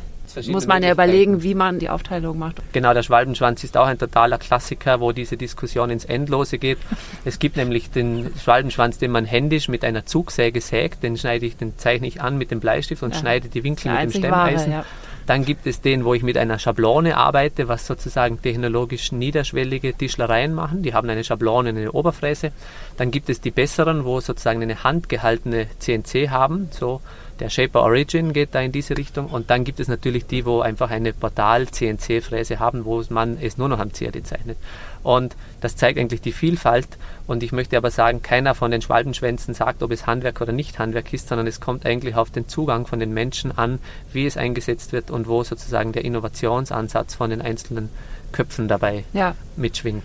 muss 0.48 0.66
man 0.66 0.82
ja 0.82 0.90
überlegen, 0.90 1.42
wie 1.42 1.54
man 1.54 1.78
die 1.78 1.90
Aufteilung 1.90 2.38
macht. 2.38 2.56
Genau, 2.72 2.94
der 2.94 3.02
Schwalbenschwanz 3.02 3.62
ist 3.62 3.76
auch 3.76 3.86
ein 3.86 3.98
totaler 3.98 4.38
Klassiker, 4.38 5.00
wo 5.00 5.12
diese 5.12 5.36
Diskussion 5.36 5.90
ins 5.90 6.04
Endlose 6.04 6.58
geht. 6.58 6.78
Es 7.24 7.38
gibt 7.38 7.56
nämlich 7.56 7.90
den 7.90 8.30
Schwalbenschwanz, 8.42 8.98
den 8.98 9.10
man 9.10 9.24
händisch 9.26 9.68
mit 9.68 9.84
einer 9.84 10.06
Zugsäge 10.06 10.60
sägt, 10.60 11.02
den 11.02 11.16
schneide 11.16 11.46
ich, 11.46 11.56
den 11.56 11.76
zeichne 11.78 12.06
ich 12.06 12.20
an 12.20 12.38
mit 12.38 12.50
dem 12.50 12.60
Bleistift 12.60 13.02
und 13.02 13.14
ja. 13.14 13.20
schneide 13.20 13.48
die 13.48 13.62
Winkel 13.62 13.92
mit 13.92 14.02
dem 14.02 14.10
Stemmeisen. 14.10 14.72
Wahre, 14.72 14.82
ja. 14.82 14.86
Dann 15.26 15.44
gibt 15.44 15.66
es 15.66 15.80
den, 15.80 16.04
wo 16.04 16.12
ich 16.14 16.22
mit 16.22 16.36
einer 16.36 16.58
Schablone 16.58 17.16
arbeite, 17.16 17.66
was 17.68 17.86
sozusagen 17.86 18.42
technologisch 18.42 19.10
niederschwellige 19.10 19.94
Tischlereien 19.94 20.52
machen. 20.52 20.82
Die 20.82 20.92
haben 20.92 21.08
eine 21.08 21.24
Schablone, 21.24 21.70
eine 21.70 21.92
Oberfräse. 21.92 22.52
Dann 22.96 23.10
gibt 23.10 23.28
es 23.28 23.40
die 23.40 23.50
besseren, 23.50 24.04
wo 24.04 24.20
sozusagen 24.20 24.62
eine 24.62 24.84
handgehaltene 24.84 25.66
CNC 25.78 26.30
haben, 26.30 26.68
so 26.70 27.00
der 27.40 27.50
Shaper 27.50 27.82
Origin 27.82 28.32
geht 28.32 28.54
da 28.54 28.60
in 28.60 28.70
diese 28.70 28.96
Richtung 28.96 29.26
und 29.26 29.50
dann 29.50 29.64
gibt 29.64 29.80
es 29.80 29.88
natürlich 29.88 30.26
die, 30.26 30.46
wo 30.46 30.60
einfach 30.60 30.90
eine 30.90 31.12
Portal-CNC-Fräse 31.12 32.60
haben, 32.60 32.84
wo 32.84 33.02
man 33.08 33.38
es 33.40 33.58
nur 33.58 33.68
noch 33.68 33.80
am 33.80 33.92
CAD 33.92 34.24
zeichnet. 34.24 34.56
Und 35.02 35.34
das 35.60 35.76
zeigt 35.76 35.98
eigentlich 35.98 36.20
die 36.20 36.32
Vielfalt 36.32 36.86
und 37.26 37.42
ich 37.42 37.50
möchte 37.50 37.76
aber 37.76 37.90
sagen, 37.90 38.22
keiner 38.22 38.54
von 38.54 38.70
den 38.70 38.82
Schwalbenschwänzen 38.82 39.52
sagt, 39.52 39.82
ob 39.82 39.90
es 39.90 40.06
Handwerk 40.06 40.40
oder 40.40 40.52
nicht 40.52 40.78
Handwerk 40.78 41.12
ist, 41.12 41.28
sondern 41.28 41.46
es 41.46 41.60
kommt 41.60 41.84
eigentlich 41.84 42.14
auf 42.14 42.30
den 42.30 42.48
Zugang 42.48 42.86
von 42.86 43.00
den 43.00 43.12
Menschen 43.12 43.56
an, 43.56 43.80
wie 44.12 44.26
es 44.26 44.36
eingesetzt 44.36 44.92
wird 44.92 45.10
und 45.10 45.26
wo 45.26 45.42
sozusagen 45.42 45.92
der 45.92 46.04
Innovationsansatz 46.04 47.16
von 47.16 47.30
den 47.30 47.42
einzelnen 47.42 47.88
Köpfen 48.32 48.68
dabei 48.68 49.04
ja. 49.12 49.34
mitschwingt. 49.56 50.04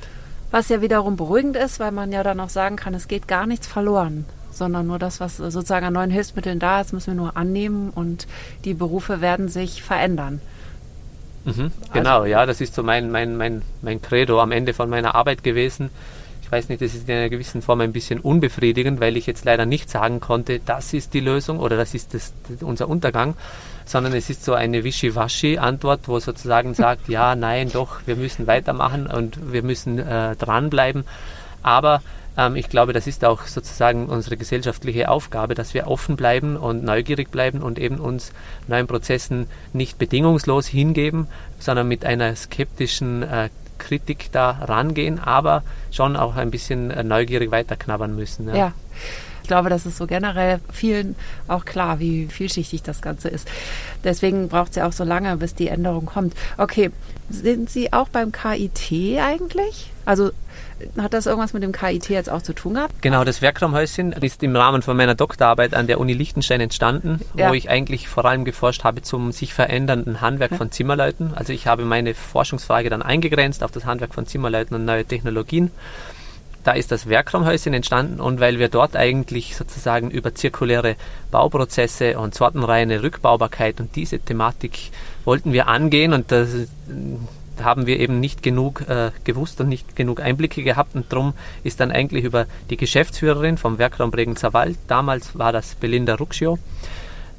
Was 0.52 0.70
ja 0.70 0.82
wiederum 0.82 1.16
beruhigend 1.16 1.56
ist, 1.56 1.80
weil 1.80 1.92
man 1.92 2.12
ja 2.12 2.24
dann 2.24 2.40
auch 2.40 2.50
sagen 2.50 2.76
kann, 2.76 2.94
es 2.94 3.08
geht 3.08 3.28
gar 3.28 3.46
nichts 3.46 3.68
verloren 3.68 4.26
sondern 4.60 4.86
nur 4.86 5.00
das, 5.00 5.20
was 5.20 5.38
sozusagen 5.38 5.86
an 5.88 5.94
neuen 5.94 6.12
Hilfsmitteln 6.12 6.60
da 6.60 6.82
ist, 6.82 6.94
müssen 6.94 7.14
wir 7.14 7.22
nur 7.22 7.38
annehmen 7.38 7.90
und 7.90 8.28
die 8.66 8.76
Berufe 8.76 9.22
werden 9.22 9.48
sich 9.48 9.82
verändern. 9.82 10.42
Mhm, 11.46 11.72
genau, 11.94 12.18
also, 12.18 12.26
ja, 12.26 12.46
das 12.46 12.62
ist 12.62 12.76
so 12.76 12.84
mein, 12.84 13.10
mein, 13.10 13.38
mein, 13.38 13.64
mein 13.82 14.02
Credo 14.02 14.40
am 14.40 14.52
Ende 14.52 14.74
von 14.74 14.90
meiner 14.90 15.16
Arbeit 15.16 15.44
gewesen. 15.44 15.90
Ich 16.44 16.52
weiß 16.52 16.70
nicht, 16.70 16.82
das 16.82 16.94
ist 16.94 17.08
in 17.08 17.16
einer 17.16 17.30
gewissen 17.30 17.62
Form 17.62 17.82
ein 17.82 17.94
bisschen 17.94 18.20
unbefriedigend, 18.20 19.00
weil 19.00 19.18
ich 19.18 19.26
jetzt 19.26 19.46
leider 19.46 19.66
nicht 19.66 19.90
sagen 19.90 20.20
konnte, 20.20 20.60
das 20.60 20.94
ist 20.94 21.14
die 21.14 21.20
Lösung 21.20 21.60
oder 21.60 21.78
das 21.78 21.94
ist 21.94 22.14
das, 22.14 22.34
unser 22.62 22.90
Untergang, 22.90 23.36
sondern 23.90 24.14
es 24.14 24.30
ist 24.30 24.46
so 24.46 24.54
eine 24.54 24.84
Wischiwaschi-Antwort, 24.84 26.08
wo 26.08 26.20
sozusagen 26.20 26.76
sagt, 26.76 27.10
ja, 27.10 27.36
nein, 27.36 27.72
doch, 27.72 28.02
wir 28.06 28.16
müssen 28.16 28.46
weitermachen 28.46 29.08
und 29.08 29.52
wir 29.52 29.64
müssen 29.64 29.98
äh, 29.98 30.36
dranbleiben. 30.36 31.06
Aber 31.64 32.04
ähm, 32.38 32.56
ich 32.56 32.70
glaube, 32.70 32.94
das 32.94 33.08
ist 33.08 33.26
auch 33.26 33.48
sozusagen 33.48 34.06
unsere 34.06 34.38
gesellschaftliche 34.38 35.10
Aufgabe, 35.10 35.56
dass 35.56 35.74
wir 35.74 35.88
offen 35.88 36.18
bleiben 36.18 36.56
und 36.56 36.84
neugierig 36.84 37.32
bleiben 37.32 37.64
und 37.64 37.80
eben 37.80 37.98
uns 37.98 38.32
neuen 38.68 38.86
Prozessen 38.86 39.48
nicht 39.74 39.98
bedingungslos 39.98 40.68
hingeben, 40.68 41.28
sondern 41.58 41.88
mit 41.88 42.06
einer 42.06 42.36
skeptischen 42.36 43.24
äh, 43.24 43.50
Kritik 43.80 44.30
da 44.32 44.52
rangehen, 44.52 45.18
aber 45.18 45.64
schon 45.90 46.16
auch 46.16 46.36
ein 46.36 46.52
bisschen 46.52 46.92
äh, 46.92 47.04
neugierig 47.04 47.50
weiterknabbern 47.50 48.16
müssen. 48.16 48.50
ja. 48.50 48.56
ja 48.56 48.74
glaube, 49.50 49.70
das 49.70 49.86
ist 49.86 49.98
so 49.98 50.08
generell 50.08 50.62
vielen 50.72 51.16
auch 51.50 51.66
klar, 51.66 52.00
wie 52.00 52.28
vielschichtig 52.28 52.84
das 52.84 53.02
Ganze 53.02 53.28
ist. 53.28 53.50
Deswegen 54.06 54.48
braucht 54.48 54.70
es 54.70 54.76
ja 54.78 54.88
auch 54.88 54.94
so 54.94 55.04
lange, 55.04 55.36
bis 55.36 55.56
die 55.56 55.68
Änderung 55.68 56.06
kommt. 56.06 56.34
Okay, 56.58 56.92
sind 57.30 57.70
Sie 57.70 57.92
auch 57.92 58.08
beim 58.08 58.32
KIT 58.32 59.20
eigentlich? 59.20 59.92
Also 60.06 60.32
hat 60.98 61.14
das 61.14 61.26
irgendwas 61.26 61.54
mit 61.54 61.64
dem 61.64 61.72
KIT 61.72 62.10
jetzt 62.10 62.30
auch 62.30 62.42
zu 62.42 62.54
tun 62.54 62.76
gehabt? 62.76 63.02
Genau, 63.02 63.24
das 63.24 63.42
Werkraumhäuschen 63.42 64.14
ist 64.14 64.42
im 64.44 64.56
Rahmen 64.56 64.82
von 64.82 64.96
meiner 64.96 65.16
Doktorarbeit 65.16 65.74
an 65.74 65.88
der 65.88 66.00
Uni 66.00 66.14
Liechtenstein 66.14 66.62
entstanden, 66.62 67.20
ja. 67.36 67.50
wo 67.50 67.54
ich 67.54 67.70
eigentlich 67.70 68.08
vor 68.08 68.26
allem 68.26 68.46
geforscht 68.46 68.84
habe 68.84 69.02
zum 69.02 69.32
sich 69.32 69.54
verändernden 69.54 70.22
Handwerk 70.22 70.52
ja. 70.52 70.58
von 70.58 70.72
Zimmerleuten. 70.72 71.34
Also 71.36 71.54
ich 71.54 71.68
habe 71.68 71.86
meine 71.86 72.14
Forschungsfrage 72.14 72.90
dann 72.90 73.02
eingegrenzt 73.02 73.64
auf 73.64 73.72
das 73.72 73.86
Handwerk 73.86 74.14
von 74.14 74.26
Zimmerleuten 74.26 74.76
und 74.76 74.86
neue 74.86 75.06
Technologien 75.06 75.72
da 76.70 76.76
ist 76.76 76.92
das 76.92 77.10
Werkraumhäuschen 77.10 77.74
entstanden 77.74 78.20
und 78.20 78.40
weil 78.40 78.60
wir 78.60 78.70
dort 78.70 78.96
eigentlich 78.96 79.56
sozusagen 79.56 80.12
über 80.12 80.36
zirkuläre 80.36 80.98
Bauprozesse 81.32 82.20
und 82.20 82.36
sortenreine 82.36 83.02
Rückbaubarkeit 83.02 83.80
und 83.80 83.96
diese 83.96 84.20
Thematik 84.20 84.92
wollten 85.26 85.52
wir 85.52 85.68
angehen 85.68 86.14
und 86.14 86.32
das 86.32 86.50
haben 87.60 87.88
wir 87.88 88.00
eben 88.00 88.20
nicht 88.20 88.44
genug 88.44 88.88
äh, 88.88 89.10
gewusst 89.24 89.60
und 89.62 89.70
nicht 89.70 89.96
genug 89.96 90.22
Einblicke 90.22 90.62
gehabt 90.62 90.94
und 90.94 91.12
darum 91.12 91.34
ist 91.64 91.80
dann 91.80 91.92
eigentlich 91.92 92.24
über 92.24 92.46
die 92.70 92.78
Geschäftsführerin 92.78 93.58
vom 93.58 93.80
Werkraum 93.80 94.12
Bregenzer 94.12 94.54
Wald, 94.54 94.78
damals 94.88 95.40
war 95.40 95.52
das 95.52 95.74
Belinda 95.74 96.14
Ruxio, 96.14 96.60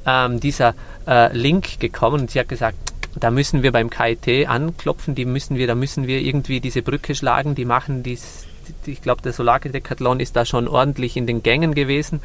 ähm, 0.05 0.41
dieser 0.41 0.75
äh, 1.07 1.33
Link 1.33 1.79
gekommen 1.79 2.19
und 2.19 2.31
sie 2.31 2.39
hat 2.41 2.49
gesagt, 2.49 2.75
da 3.17 3.31
müssen 3.31 3.63
wir 3.63 3.71
beim 3.71 3.89
KIT 3.89 4.49
anklopfen, 4.49 5.15
die 5.15 5.23
müssen 5.23 5.55
wir, 5.55 5.67
da 5.67 5.75
müssen 5.75 6.05
wir 6.05 6.19
irgendwie 6.19 6.59
diese 6.59 6.81
Brücke 6.81 7.15
schlagen, 7.15 7.55
die 7.55 7.65
machen 7.65 8.03
dies, 8.03 8.45
ich 8.85 9.01
glaube, 9.01 9.21
der 9.21 9.33
Solarkethlon 9.33 10.19
ist 10.19 10.35
da 10.35 10.45
schon 10.45 10.67
ordentlich 10.67 11.17
in 11.17 11.27
den 11.27 11.43
Gängen 11.43 11.73
gewesen 11.73 12.21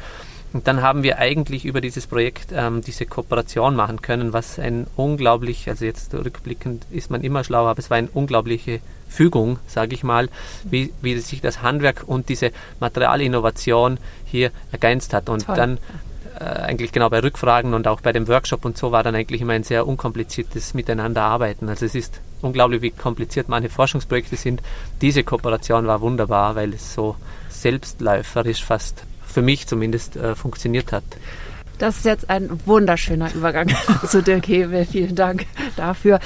und 0.53 0.67
dann 0.67 0.81
haben 0.81 1.03
wir 1.03 1.19
eigentlich 1.19 1.65
über 1.65 1.81
dieses 1.81 2.07
Projekt 2.07 2.51
ähm, 2.53 2.81
diese 2.81 3.05
Kooperation 3.05 3.75
machen 3.75 4.01
können, 4.01 4.31
was 4.31 4.59
ein 4.59 4.87
unglaublich, 4.95 5.67
also 5.69 5.83
jetzt 5.83 6.13
rückblickend 6.13 6.85
ist 6.89 7.11
man 7.11 7.21
immer 7.21 7.43
schlauer, 7.43 7.69
aber 7.69 7.79
es 7.79 7.89
war 7.89 7.97
eine 7.97 8.07
unglaubliche 8.13 8.79
Fügung, 9.09 9.59
sage 9.67 9.93
ich 9.93 10.03
mal, 10.03 10.29
wie, 10.63 10.93
wie 11.01 11.17
sich 11.19 11.41
das 11.41 11.61
Handwerk 11.61 12.03
und 12.07 12.29
diese 12.29 12.51
Materialinnovation 12.79 13.99
hier 14.25 14.51
ergänzt 14.71 15.13
hat. 15.13 15.29
Und 15.29 15.45
Toll. 15.45 15.55
dann 15.55 15.77
äh, 16.39 16.43
eigentlich 16.43 16.93
genau 16.93 17.09
bei 17.09 17.19
Rückfragen 17.19 17.73
und 17.73 17.87
auch 17.87 17.99
bei 17.99 18.13
dem 18.13 18.27
Workshop 18.27 18.63
und 18.63 18.77
so 18.77 18.91
war 18.91 19.03
dann 19.03 19.15
eigentlich 19.15 19.41
immer 19.41 19.53
ein 19.53 19.63
sehr 19.63 19.85
unkompliziertes 19.85 20.73
Miteinanderarbeiten. 20.73 21.67
Also 21.67 21.85
es 21.85 21.93
ist 21.93 22.21
unglaublich, 22.41 22.81
wie 22.81 22.91
kompliziert 22.91 23.49
meine 23.49 23.69
Forschungsprojekte 23.69 24.35
sind. 24.35 24.61
Diese 25.01 25.23
Kooperation 25.23 25.87
war 25.87 26.01
wunderbar, 26.01 26.55
weil 26.55 26.73
es 26.73 26.93
so 26.93 27.15
selbstläuferisch 27.49 28.63
fast 28.63 29.03
für 29.25 29.41
mich 29.41 29.67
zumindest 29.67 30.15
äh, 30.15 30.35
funktioniert 30.35 30.91
hat. 30.91 31.03
Das 31.77 31.97
ist 31.97 32.05
jetzt 32.05 32.29
ein 32.29 32.49
wunderschöner 32.65 33.33
Übergang 33.35 33.69
zu 34.07 34.23
Dirk 34.23 34.47
Hebel. 34.47 34.85
Vielen 34.85 35.15
Dank 35.15 35.45
dafür. 35.75 36.19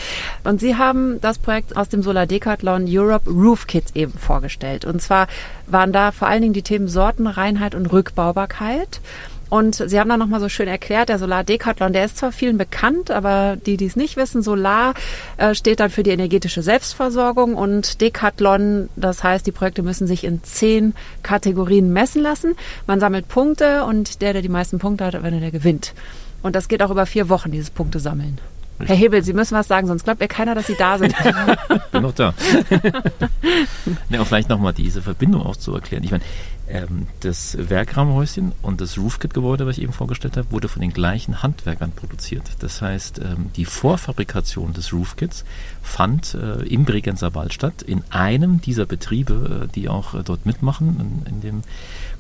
Und 0.44 0.62
Sie 0.62 0.78
haben 0.78 1.20
das 1.20 1.40
Projekt 1.40 1.76
aus 1.76 1.90
dem 1.90 2.04
Solar 2.04 2.26
Decathlon 2.26 2.86
Europe 2.88 3.30
Roof 3.30 3.68
Kits 3.68 3.94
eben 3.94 4.14
vorgestellt. 4.14 4.86
Und 4.86 5.02
zwar 5.02 5.28
waren 5.68 5.92
da 5.92 6.12
vor 6.12 6.30
allen 6.30 6.42
Dingen 6.42 6.54
die 6.54 6.62
Themen 6.62 6.88
Sortenreinheit 6.88 7.76
und 7.76 7.88
Rückbaubarkeit. 7.88 9.02
Und 9.52 9.76
Sie 9.76 10.00
haben 10.00 10.08
da 10.08 10.16
nochmal 10.16 10.40
so 10.40 10.48
schön 10.48 10.70
erklärt, 10.70 11.10
der 11.10 11.20
Solar 11.20 11.44
Decathlon, 11.44 11.92
der 11.92 12.06
ist 12.06 12.16
zwar 12.16 12.32
vielen 12.32 12.58
bekannt, 12.58 13.12
aber 13.12 13.58
die, 13.58 13.76
die 13.76 13.86
es 13.86 13.98
nicht 13.98 14.16
wissen, 14.16 14.42
Solar 14.42 14.94
äh, 15.36 15.54
steht 15.56 15.82
dann 15.82 15.90
für 15.90 16.04
die 16.04 16.12
energetische 16.12 16.64
Selbstversorgung 16.64 17.56
und 17.56 18.00
Decathlon, 18.00 18.88
das 18.96 19.26
heißt, 19.26 19.46
die 19.46 19.52
Projekte 19.52 19.84
müssen 19.84 20.08
sich 20.08 20.24
in 20.24 20.42
zehn 20.42 20.94
Kategorien 21.22 21.92
messen 21.92 22.22
lassen. 22.22 22.56
Man 22.88 23.02
sammelt 23.02 23.28
Punkte 23.28 23.84
und 23.84 24.22
der, 24.22 24.32
der 24.32 24.42
die 24.42 24.48
meisten 24.48 24.80
Punkte 24.80 25.04
hat, 25.04 25.22
wenn 25.22 25.34
er 25.34 25.42
der 25.42 25.52
gewinnt. 25.52 25.96
Und 26.42 26.56
das 26.56 26.70
geht 26.70 26.82
auch 26.82 26.90
über 26.90 27.06
vier 27.06 27.28
Wochen, 27.28 27.52
dieses 27.52 27.72
Punkte 27.72 28.00
sammeln. 28.00 28.40
Herr 28.88 28.96
Hebel, 28.96 29.24
Sie 29.24 29.34
müssen 29.34 29.56
was 29.56 29.68
sagen, 29.68 29.88
sonst 29.88 30.04
glaubt 30.04 30.20
mir 30.20 30.28
keiner, 30.28 30.56
dass 30.56 30.68
Sie 30.68 30.76
da 30.76 30.98
sind. 30.98 31.14
bin 31.92 32.02
noch 32.02 32.14
da. 32.14 32.34
ne, 34.10 34.20
und 34.20 34.26
vielleicht 34.26 34.50
nochmal 34.50 34.74
diese 34.74 35.02
Verbindung 35.02 35.44
auch 35.44 35.56
zu 35.56 35.74
erklären. 35.74 36.04
Ich 36.04 36.12
meine, 36.12 36.24
ähm, 36.68 37.08
das 37.20 37.58
Werkraumhäuschen 37.58 38.54
und 38.62 38.82
das 38.82 38.98
Roofkit-Gebäude, 38.98 39.66
was 39.66 39.78
ich 39.78 39.84
eben 39.84 39.94
vorgestellt 39.94 40.38
habe, 40.38 40.52
wurde 40.52 40.68
von 40.68 40.82
den 40.82 40.94
gleichen 40.94 41.44
Handwerkern 41.44 41.92
produziert. 41.92 42.44
Das 42.60 42.82
heißt, 42.82 43.20
ähm, 43.20 43.50
die 43.56 43.66
Vorfabrikation 43.66 44.74
des 44.74 44.94
Roofkits 44.94 45.44
fand 45.82 46.34
äh, 46.34 46.64
im 46.64 46.86
Bregenzer 46.86 47.36
Wald 47.36 47.54
statt, 47.54 47.82
in 47.82 48.04
einem 48.10 48.62
dieser 48.62 48.86
Betriebe, 48.86 49.66
äh, 49.66 49.74
die 49.74 49.90
auch 49.90 50.14
äh, 50.14 50.24
dort 50.24 50.46
mitmachen, 50.46 51.24
in, 51.26 51.34
in 51.34 51.42
dem 51.42 51.62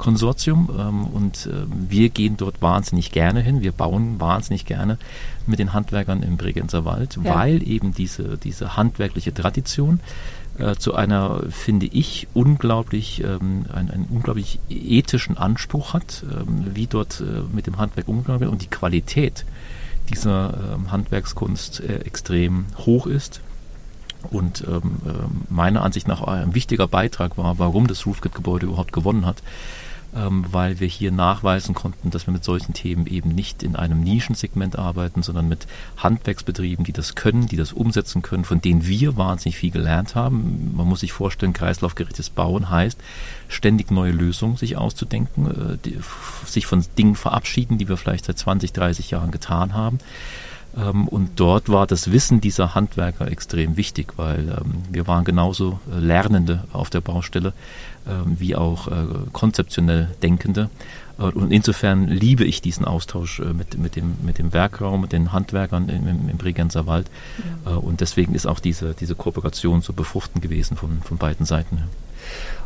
Konsortium. 0.02 0.70
Ähm, 0.78 1.06
und 1.06 1.46
äh, 1.46 1.66
wir 1.70 2.10
gehen 2.10 2.36
dort 2.36 2.62
wahnsinnig 2.62 3.12
gerne 3.12 3.40
hin. 3.40 3.62
Wir 3.62 3.72
bauen 3.72 4.20
wahnsinnig 4.20 4.66
gerne 4.66 4.98
mit 5.46 5.60
den 5.60 5.74
Handwerkern 5.74 6.24
im 6.24 6.38
Bregenzer 6.38 6.84
Wald, 6.86 7.20
ja. 7.24 7.36
weil 7.36 7.66
eben 7.68 7.94
diese, 7.94 8.38
diese 8.38 8.76
handwerkliche 8.76 9.34
Tradition 9.34 10.00
äh, 10.58 10.76
zu 10.76 10.96
einer, 10.96 11.44
finde 11.50 11.86
ich, 11.86 12.28
unglaublich, 12.34 13.24
ähm, 13.24 13.66
einen, 13.72 13.92
einen, 13.92 14.08
unglaublich 14.10 14.60
ethischen 14.70 15.38
Anspruch 15.38 15.94
hat, 15.94 16.24
ähm, 16.24 16.66
wie 16.74 16.88
dort 16.88 17.22
äh, 17.22 17.44
mit 17.54 17.68
dem 17.68 17.78
Handwerk 17.78 18.08
umgegangen 18.08 18.42
wird 18.42 18.52
und 18.52 18.64
die 18.64 18.70
Qualität 18.70 19.46
dieser 20.10 20.74
ähm, 20.74 20.92
Handwerkskunst 20.92 21.80
äh, 21.80 22.00
extrem 22.00 22.66
hoch 22.86 23.06
ist. 23.06 23.42
Und 24.32 24.64
ähm, 24.68 24.98
äh, 25.06 25.12
meiner 25.50 25.84
Ansicht 25.84 26.08
nach 26.08 26.22
ein 26.22 26.56
wichtiger 26.56 26.88
Beitrag 26.88 27.38
war, 27.38 27.60
warum 27.60 27.86
das 27.88 28.06
Roofkit-Gebäude 28.06 28.68
überhaupt 28.68 28.94
gewonnen 28.94 29.26
hat, 29.26 29.42
ähm, 30.16 30.46
weil 30.52 30.80
wir 30.80 30.88
hier 30.88 31.12
nachweisen 31.12 31.74
konnten, 31.74 32.10
dass 32.10 32.28
wir 32.28 32.34
mit 32.34 32.44
solchen 32.44 32.74
Themen 32.74 33.08
eben 33.08 33.30
nicht 33.30 33.64
in 33.64 33.76
einem 33.76 34.02
Nischensegment 34.02 34.78
arbeiten, 34.78 35.24
sondern 35.24 35.48
mit 35.48 35.68
Handwerksbetrieben, 35.98 36.84
die 36.84 36.92
das 36.92 37.16
können, 37.16 37.48
die 37.48 37.56
das 37.56 37.72
umsetzen 37.74 38.22
können, 38.22 38.44
von 38.44 38.62
denen 38.62 38.86
wir 38.86 39.18
wahnsinnig 39.18 39.58
viel 39.58 39.72
gelernt 39.72 40.16
haben. 40.16 40.74
Man 40.76 40.88
muss 40.88 41.02
sich 41.02 41.14
vorstellen, 41.14 41.54
kreislaufgerechtes 41.54 42.30
Bauen 42.30 42.70
heißt, 42.70 43.00
ständig 43.48 43.92
neue 43.92 44.12
Lösungen 44.12 44.58
sich 44.58 44.78
auszudenken, 44.78 45.48
äh, 45.48 45.78
die, 45.86 45.98
sich 46.46 46.66
von 46.66 46.84
Dingen 46.98 47.16
verabschieden, 47.16 47.78
die 47.78 47.88
wir 47.88 47.98
vielleicht 47.98 48.26
seit 48.26 48.38
20, 48.38 48.74
30 48.74 49.12
Jahren 49.12 49.32
getan 49.32 49.74
haben. 49.74 50.00
Ähm, 50.78 51.08
und 51.08 51.40
dort 51.40 51.70
war 51.70 51.88
das 51.88 52.12
Wissen 52.12 52.42
dieser 52.42 52.76
Handwerker 52.76 53.30
extrem 53.30 53.78
wichtig, 53.78 54.14
weil 54.18 54.50
ähm, 54.50 54.84
wir 54.90 55.08
waren 55.08 55.26
genauso 55.26 55.80
äh, 55.92 56.00
Lernende 56.00 56.64
auf 56.72 56.90
der 56.90 57.02
Baustelle 57.02 57.54
wie 58.26 58.56
auch 58.56 58.88
äh, 58.88 59.06
konzeptionell 59.32 60.10
Denkende. 60.24 60.70
Äh, 61.20 61.24
und 61.24 61.52
insofern 61.52 62.08
liebe 62.08 62.44
ich 62.44 62.62
diesen 62.62 62.86
Austausch 62.86 63.40
mit, 63.40 63.78
mit, 63.78 63.96
dem, 63.96 64.16
mit 64.24 64.38
dem 64.38 64.54
Werkraum, 64.54 65.02
mit 65.02 65.12
den 65.12 65.32
Handwerkern 65.32 65.90
im, 65.90 66.30
im 66.30 66.38
Bregenzer 66.38 66.88
Wald. 66.88 67.08
Ja. 67.66 67.76
Und 67.76 68.02
deswegen 68.02 68.34
ist 68.34 68.48
auch 68.48 68.60
diese, 68.60 68.94
diese 68.94 69.16
Kooperation 69.16 69.82
so 69.82 69.94
befruchten 69.94 70.42
gewesen 70.42 70.78
von, 70.78 71.02
von 71.04 71.18
beiden 71.18 71.46
Seiten. 71.46 71.84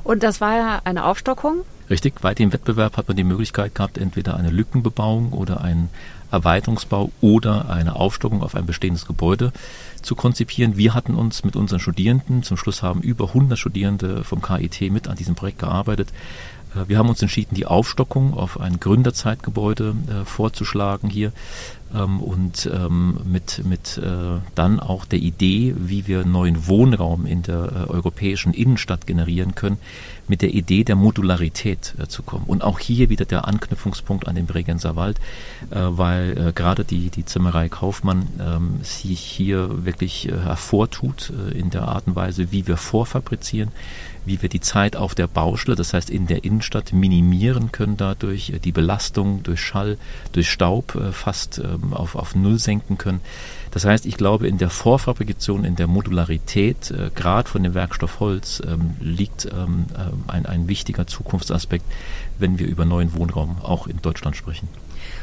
Und 0.04 0.24
das 0.24 0.42
war 0.42 0.56
ja 0.56 0.82
eine 0.84 1.06
Aufstockung? 1.06 1.62
Richtig, 1.90 2.24
weit 2.24 2.40
im 2.40 2.52
Wettbewerb 2.52 2.98
hat 2.98 3.08
man 3.08 3.18
die 3.18 3.24
Möglichkeit 3.24 3.76
gehabt, 3.76 3.98
entweder 3.98 4.36
eine 4.36 4.50
Lückenbebauung 4.50 5.34
oder 5.34 5.62
ein 5.62 5.90
Erweiterungsbau 6.32 7.12
oder 7.22 7.70
eine 7.70 7.96
Aufstockung 7.96 8.42
auf 8.42 8.56
ein 8.56 8.66
bestehendes 8.66 9.06
Gebäude 9.06 9.54
zu 10.02 10.16
konzipieren. 10.16 10.78
Wir 10.78 10.94
hatten 10.94 11.16
uns 11.16 11.44
mit 11.44 11.56
unseren 11.56 11.80
Studierenden, 11.80 12.44
zum 12.44 12.58
Schluss 12.58 12.84
haben 12.84 13.02
über 13.02 13.30
100 13.30 13.58
Studierende 13.58 14.24
vom 14.24 14.42
KIT 14.42 14.92
mit 14.92 15.08
an 15.08 15.16
diesem 15.16 15.36
Projekt 15.36 15.60
gearbeitet. 15.60 16.10
Äh, 16.76 16.88
wir 16.88 16.98
haben 16.98 17.10
uns 17.10 17.22
entschieden, 17.22 17.56
die 17.56 17.66
Aufstockung 17.66 18.34
auf 18.34 18.60
ein 18.60 18.80
Gründerzeitgebäude 18.80 19.96
äh, 20.08 20.26
vorzuschlagen 20.26 21.10
hier 21.10 21.32
ähm, 21.96 22.20
und 22.20 22.70
ähm, 22.74 23.20
mit, 23.26 23.64
mit 23.66 23.98
äh, 23.98 24.40
dann 24.56 24.80
auch 24.80 25.06
der 25.06 25.20
Idee, 25.20 25.74
wie 25.78 26.08
wir 26.08 26.26
neuen 26.26 26.68
Wohnraum 26.68 27.26
in 27.26 27.44
der 27.44 27.88
äh, 27.88 27.90
europäischen 27.90 28.54
Innenstadt 28.54 29.08
generieren 29.08 29.56
können, 29.56 29.78
mit 30.28 30.42
der 30.42 30.54
Idee 30.54 30.84
der 30.84 30.96
Modularität 30.96 31.96
äh, 32.00 32.08
zu 32.08 32.24
kommen. 32.24 32.46
Und 32.46 32.64
auch 32.64 32.80
hier 32.80 33.10
wieder 33.10 33.26
der 33.26 33.48
Anknüpfungspunkt 33.48 34.28
an 34.28 34.36
den 34.36 34.46
Bregenzer 34.46 34.96
Wald, 34.96 35.20
äh, 35.70 35.76
weil 35.80 36.38
äh, 36.38 36.52
gerade 36.54 36.84
die, 36.84 37.10
die 37.10 37.26
Zimmerei 37.26 37.70
Kaufmann 37.70 38.28
ähm, 38.40 38.80
sich 38.82 39.20
hier 39.20 39.86
wirklich 39.86 40.30
äh, 40.30 40.38
hervortut 40.40 41.32
in 41.54 41.70
der 41.70 41.88
Art 41.88 42.08
und 42.08 42.16
Weise, 42.16 42.52
wie 42.52 42.68
wir 42.68 42.78
vorfabrizieren, 42.78 43.72
wie 44.26 44.42
wir 44.42 44.50
die 44.50 44.60
Zeit 44.60 44.96
auf 44.96 45.14
der 45.14 45.28
Baustelle, 45.28 45.76
das 45.76 45.94
heißt 45.94 46.10
in 46.10 46.28
der 46.28 46.44
Innenstadt, 46.44 46.94
minimieren 46.94 47.72
können 47.72 47.98
dadurch, 47.98 48.54
die 48.64 48.72
Belastung 48.72 49.44
durch 49.44 49.62
Schall, 49.62 49.98
durch 50.32 50.50
Staub 50.50 50.98
fast 51.12 51.60
ähm, 51.60 51.85
auf, 51.94 52.16
auf 52.16 52.36
Null 52.36 52.60
senken 52.60 52.98
können. 52.98 53.22
Das 53.72 53.86
heißt, 53.86 54.06
ich 54.06 54.18
glaube, 54.18 54.48
in 54.48 54.58
der 54.58 54.70
Vorfabrikation, 54.70 55.66
in 55.66 55.76
der 55.76 55.88
Modularität, 55.88 56.92
äh, 56.92 57.12
gerade 57.14 57.50
von 57.50 57.64
dem 57.64 57.74
Werkstoff 57.74 58.20
Holz, 58.20 58.62
ähm, 58.66 58.96
liegt 59.00 59.46
ähm, 59.46 59.86
äh, 59.94 60.32
ein, 60.32 60.46
ein 60.46 60.68
wichtiger 60.68 61.08
Zukunftsaspekt, 61.08 61.86
wenn 62.40 62.58
wir 62.58 62.68
über 62.68 62.86
neuen 62.86 63.14
Wohnraum 63.14 63.58
auch 63.62 63.88
in 63.88 64.02
Deutschland 64.02 64.36
sprechen. 64.36 64.70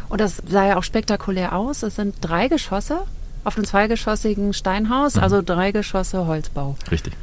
Und 0.09 0.21
das 0.21 0.43
sah 0.47 0.67
ja 0.67 0.77
auch 0.77 0.85
spektakulär 0.85 1.57
aus. 1.57 1.83
Es 1.83 1.97
sind 1.97 2.17
drei 2.21 2.49
Geschosse 2.49 3.03
auf 3.45 3.57
einem 3.57 3.65
zweigeschossigen 3.65 4.53
Steinhaus, 4.53 5.17
mhm. 5.17 5.23
also 5.23 5.43
drei 5.43 5.73
Geschosse 5.73 6.27
Holzbau. 6.27 6.77
Richtig. 6.91 7.15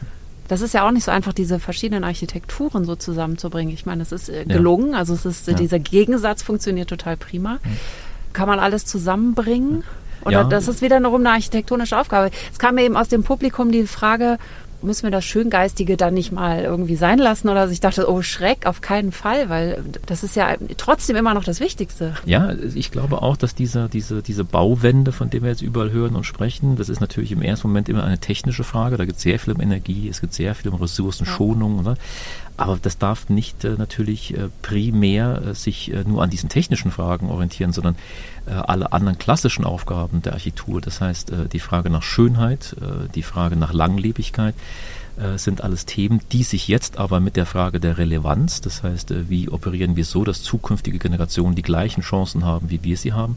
Das 0.48 0.62
ist 0.62 0.74
ja 0.74 0.86
auch 0.86 0.91
nicht 0.91 1.03
so 1.03 1.12
einfach, 1.12 1.31
diese 1.31 1.60
verschiedenen 1.60 2.03
Architekturen 2.03 2.84
so 2.84 2.96
zusammenzubringen. 2.96 3.72
Ich 3.72 3.86
meine, 3.86 4.01
es 4.01 4.12
ist 4.12 4.29
äh, 4.29 4.46
gelungen, 4.46 4.96
also 4.96 5.13
es 5.13 5.25
ist, 5.25 5.48
ja. 5.48 5.53
dieser 5.53 5.77
Gegensatz 5.77 6.41
funktioniert 6.41 6.89
total 6.89 7.17
prima. 7.17 7.60
Mhm. 7.63 7.77
Kann 8.33 8.48
man 8.48 8.59
alles 8.59 8.86
zusammenbringen? 8.86 9.83
Oder 10.25 10.41
ja. 10.41 10.43
das 10.43 10.67
ist 10.67 10.81
wiederum 10.81 11.21
eine 11.21 11.31
architektonische 11.31 11.98
Aufgabe. 11.98 12.31
Es 12.51 12.59
kam 12.59 12.75
mir 12.75 12.83
eben 12.83 12.98
aus 12.98 13.07
dem 13.07 13.24
Publikum 13.24 13.71
die 13.71 13.88
Frage, 13.88 14.38
müssen 14.81 15.03
wir 15.03 15.12
das 15.12 15.25
Schöngeistige 15.25 15.98
dann 15.98 16.13
nicht 16.13 16.31
mal 16.31 16.62
irgendwie 16.62 16.95
sein 16.95 17.19
lassen? 17.19 17.50
Oder 17.50 17.69
ich 17.69 17.79
dachte, 17.79 18.09
oh 18.09 18.21
Schreck, 18.21 18.65
auf 18.65 18.81
keinen 18.81 19.12
Fall, 19.12 19.50
weil 19.50 19.83
das 20.05 20.24
ist 20.24 20.36
ja 20.36 20.55
trotzdem 20.77 21.15
immer 21.15 21.33
noch 21.33 21.43
das 21.43 21.59
Wichtigste. 21.59 22.15
Ja, 22.25 22.53
ich 22.74 22.91
glaube 22.91 23.21
auch, 23.21 23.38
dass 23.38 23.55
diese, 23.55 23.89
diese, 23.89 24.21
diese 24.21 24.43
Bauwände, 24.43 25.12
von 25.12 25.29
denen 25.29 25.43
wir 25.43 25.51
jetzt 25.51 25.62
überall 25.62 25.91
hören 25.91 26.15
und 26.15 26.25
sprechen, 26.25 26.75
das 26.75 26.89
ist 26.89 27.01
natürlich 27.01 27.31
im 27.31 27.41
ersten 27.41 27.67
Moment 27.67 27.89
immer 27.89 28.03
eine 28.03 28.19
technische 28.19 28.63
Frage. 28.63 28.98
Da 28.98 29.05
geht 29.05 29.17
es 29.17 29.21
sehr 29.21 29.39
viel 29.39 29.53
um 29.53 29.62
Energie, 29.62 30.07
es 30.09 30.21
geht 30.21 30.33
sehr 30.33 30.55
viel 30.55 30.71
um 30.71 30.79
Ressourcenschonung. 30.79 31.86
Ja. 31.86 31.95
Aber 32.60 32.78
das 32.82 32.98
darf 32.98 33.30
nicht 33.30 33.63
äh, 33.63 33.75
natürlich 33.78 34.38
äh, 34.38 34.50
primär 34.62 35.42
äh, 35.42 35.56
sich 35.56 35.94
äh, 35.94 36.04
nur 36.04 36.22
an 36.22 36.30
diesen 36.30 36.50
technischen 36.50 36.92
Fragen 36.92 37.30
orientieren, 37.30 37.72
sondern 37.72 37.96
äh, 38.46 38.51
alle 38.51 38.92
anderen 38.92 39.18
klassischen 39.18 39.63
Aufgaben 39.63 40.22
der 40.22 40.34
Architektur, 40.34 40.82
das 40.82 41.00
heißt 41.00 41.32
äh, 41.32 41.48
die 41.48 41.60
Frage 41.60 41.89
nach 41.89 42.04
Schönheit, 42.04 42.75
die 43.16 43.24
Frage 43.24 43.56
nach 43.56 43.74
Langlebigkeit, 43.74 44.56
sind 45.36 45.62
alles 45.63 45.86
Themen, 45.86 46.22
die 46.32 46.44
sich 46.44 46.70
jetzt 46.70 46.98
aber 46.98 47.20
mit 47.20 47.36
der 47.36 47.46
Frage 47.46 47.80
der 47.80 47.98
Relevanz, 47.98 48.62
das 48.62 48.84
heißt, 48.84 49.30
wie 49.30 49.50
operieren 49.50 49.98
wir 49.98 50.06
so, 50.06 50.24
dass 50.24 50.44
zukünftige 50.44 50.98
Generationen 50.98 51.56
die 51.56 51.62
gleichen 51.62 52.01
Chancen 52.01 52.46
haben, 52.46 52.70
wie 52.70 52.84
wir 52.84 52.96
sie 52.96 53.12
haben, 53.12 53.36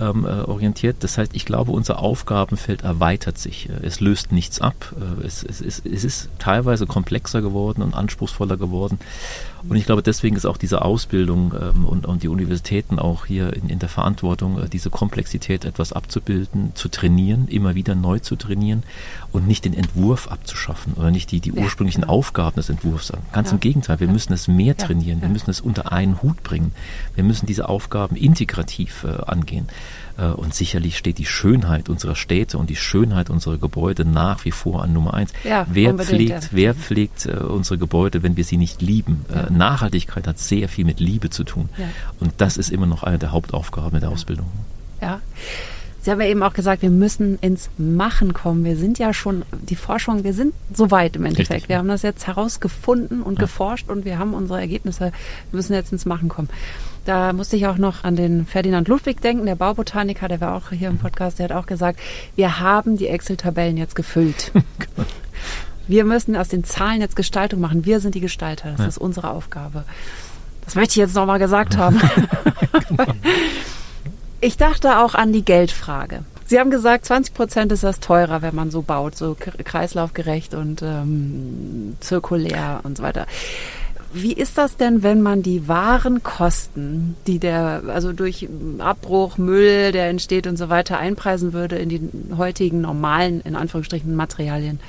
ähm, 0.00 0.24
äh, 0.24 0.42
orientiert. 0.42 0.96
Das 1.00 1.18
heißt, 1.18 1.34
ich 1.34 1.44
glaube, 1.44 1.72
unser 1.72 1.98
Aufgabenfeld 1.98 2.82
erweitert 2.82 3.38
sich. 3.38 3.68
Äh, 3.68 3.86
es 3.86 4.00
löst 4.00 4.32
nichts 4.32 4.60
ab. 4.60 4.94
Äh, 4.98 5.26
es, 5.26 5.42
es, 5.42 5.60
es, 5.60 5.80
es 5.84 6.04
ist 6.04 6.28
teilweise 6.38 6.86
komplexer 6.86 7.42
geworden 7.42 7.82
und 7.82 7.94
anspruchsvoller 7.94 8.56
geworden. 8.56 8.98
Und 9.68 9.76
ich 9.76 9.84
glaube, 9.84 10.02
deswegen 10.02 10.36
ist 10.36 10.46
auch 10.46 10.56
diese 10.56 10.82
Ausbildung 10.82 11.54
ähm, 11.60 11.84
und, 11.84 12.06
und 12.06 12.22
die 12.22 12.28
Universitäten 12.28 12.98
auch 12.98 13.26
hier 13.26 13.52
in, 13.52 13.68
in 13.68 13.78
der 13.78 13.88
Verantwortung, 13.88 14.60
äh, 14.60 14.68
diese 14.68 14.90
Komplexität 14.90 15.64
etwas 15.64 15.92
abzubilden, 15.92 16.72
zu 16.74 16.88
trainieren, 16.88 17.48
immer 17.48 17.74
wieder 17.74 17.94
neu 17.94 18.18
zu 18.18 18.36
trainieren 18.36 18.82
und 19.32 19.46
nicht 19.46 19.64
den 19.64 19.74
Entwurf 19.74 20.28
abzuschaffen 20.28 20.94
oder 20.94 21.10
nicht 21.10 21.30
die, 21.30 21.40
die 21.40 21.54
ja, 21.54 21.62
ursprünglichen 21.62 22.02
genau. 22.02 22.14
Aufgaben 22.14 22.56
des 22.56 22.70
Entwurfs. 22.70 23.12
Ganz 23.32 23.48
ja. 23.48 23.54
im 23.54 23.60
Gegenteil, 23.60 24.00
wir 24.00 24.06
ja. 24.06 24.12
müssen 24.12 24.32
es 24.32 24.48
mehr 24.48 24.76
trainieren, 24.76 25.20
wir 25.20 25.28
müssen 25.28 25.50
es 25.50 25.60
unter 25.60 25.92
einen 25.92 26.22
Hut 26.22 26.42
bringen. 26.42 26.72
Wir 27.14 27.24
müssen 27.24 27.46
diese 27.46 27.68
Aufgaben 27.68 28.16
integrativ 28.16 29.04
äh, 29.04 29.22
angehen. 29.26 29.68
Äh, 30.20 30.26
und 30.26 30.54
sicherlich 30.54 30.98
steht 30.98 31.18
die 31.18 31.26
Schönheit 31.26 31.88
unserer 31.88 32.14
Städte 32.14 32.58
und 32.58 32.70
die 32.70 32.76
Schönheit 32.76 33.30
unserer 33.30 33.58
Gebäude 33.58 34.04
nach 34.04 34.44
wie 34.44 34.50
vor 34.50 34.82
an 34.82 34.92
Nummer 34.92 35.14
eins. 35.14 35.32
Ja, 35.44 35.66
wer 35.70 35.94
pflegt, 35.94 36.44
ja. 36.44 36.48
wer 36.50 36.74
pflegt 36.74 37.26
äh, 37.26 37.32
unsere 37.32 37.78
Gebäude, 37.78 38.22
wenn 38.22 38.36
wir 38.36 38.44
sie 38.44 38.56
nicht 38.56 38.82
lieben? 38.82 39.24
Äh, 39.30 39.36
ja. 39.36 39.50
Nachhaltigkeit 39.50 40.26
hat 40.26 40.38
sehr 40.38 40.68
viel 40.68 40.84
mit 40.84 41.00
Liebe 41.00 41.30
zu 41.30 41.44
tun. 41.44 41.68
Und 42.18 42.32
das 42.38 42.56
ist 42.56 42.70
immer 42.70 42.86
noch 42.86 43.02
eine 43.02 43.18
der 43.18 43.32
Hauptaufgaben 43.32 44.00
der 44.00 44.10
Ausbildung. 44.10 44.46
Ja. 45.00 45.20
Sie 46.02 46.10
haben 46.10 46.20
ja 46.20 46.28
eben 46.28 46.42
auch 46.42 46.54
gesagt, 46.54 46.80
wir 46.80 46.90
müssen 46.90 47.38
ins 47.40 47.68
Machen 47.76 48.32
kommen. 48.32 48.64
Wir 48.64 48.76
sind 48.76 48.98
ja 48.98 49.12
schon, 49.12 49.42
die 49.52 49.76
Forschung, 49.76 50.24
wir 50.24 50.32
sind 50.32 50.54
so 50.72 50.90
weit 50.90 51.16
im 51.16 51.26
Endeffekt. 51.26 51.50
Richtig. 51.50 51.68
Wir 51.68 51.78
haben 51.78 51.88
das 51.88 52.02
jetzt 52.02 52.26
herausgefunden 52.26 53.22
und 53.22 53.34
ja. 53.34 53.40
geforscht 53.40 53.90
und 53.90 54.06
wir 54.06 54.18
haben 54.18 54.32
unsere 54.32 54.60
Ergebnisse. 54.60 55.12
Wir 55.50 55.56
müssen 55.56 55.74
jetzt 55.74 55.92
ins 55.92 56.06
Machen 56.06 56.30
kommen. 56.30 56.48
Da 57.04 57.32
musste 57.32 57.56
ich 57.56 57.66
auch 57.66 57.76
noch 57.76 58.04
an 58.04 58.16
den 58.16 58.46
Ferdinand 58.46 58.88
Ludwig 58.88 59.20
denken, 59.20 59.44
der 59.44 59.56
Baubotaniker, 59.56 60.28
der 60.28 60.40
war 60.40 60.54
auch 60.54 60.70
hier 60.70 60.88
im 60.88 60.98
Podcast, 60.98 61.38
der 61.38 61.44
hat 61.44 61.52
auch 61.52 61.66
gesagt, 61.66 61.98
wir 62.34 62.60
haben 62.60 62.96
die 62.96 63.08
Excel-Tabellen 63.08 63.76
jetzt 63.76 63.94
gefüllt. 63.94 64.52
wir 65.86 66.04
müssen 66.04 66.36
aus 66.36 66.48
den 66.48 66.64
Zahlen 66.64 67.00
jetzt 67.00 67.16
Gestaltung 67.16 67.60
machen. 67.60 67.84
Wir 67.84 68.00
sind 68.00 68.14
die 68.14 68.20
Gestalter. 68.20 68.70
Das 68.70 68.80
ja. 68.80 68.86
ist 68.86 68.98
unsere 68.98 69.30
Aufgabe. 69.30 69.84
Das 70.64 70.74
möchte 70.74 70.92
ich 70.92 70.96
jetzt 70.96 71.14
nochmal 71.14 71.38
gesagt 71.38 71.76
haben. 71.76 72.00
ich 74.40 74.56
dachte 74.56 74.98
auch 74.98 75.14
an 75.14 75.32
die 75.32 75.44
Geldfrage. 75.44 76.24
Sie 76.46 76.58
haben 76.58 76.70
gesagt, 76.70 77.06
20 77.06 77.32
Prozent 77.32 77.72
ist 77.72 77.84
das 77.84 78.00
teurer, 78.00 78.42
wenn 78.42 78.54
man 78.56 78.72
so 78.72 78.82
baut, 78.82 79.16
so 79.16 79.36
kreislaufgerecht 79.36 80.54
und 80.54 80.82
ähm, 80.82 81.96
zirkulär 82.00 82.80
und 82.82 82.96
so 82.96 83.04
weiter. 83.04 83.26
Wie 84.12 84.32
ist 84.32 84.58
das 84.58 84.76
denn, 84.76 85.04
wenn 85.04 85.22
man 85.22 85.44
die 85.44 85.68
wahren 85.68 86.24
Kosten, 86.24 87.14
die 87.28 87.38
der, 87.38 87.82
also 87.86 88.12
durch 88.12 88.48
Abbruch, 88.80 89.38
Müll, 89.38 89.92
der 89.92 90.08
entsteht 90.08 90.48
und 90.48 90.56
so 90.56 90.68
weiter, 90.68 90.98
einpreisen 90.98 91.52
würde 91.52 91.76
in 91.76 91.88
die 91.88 92.00
heutigen 92.36 92.80
normalen, 92.80 93.40
in 93.42 93.54
Anführungsstrichen, 93.54 94.16
Materialien? 94.16 94.80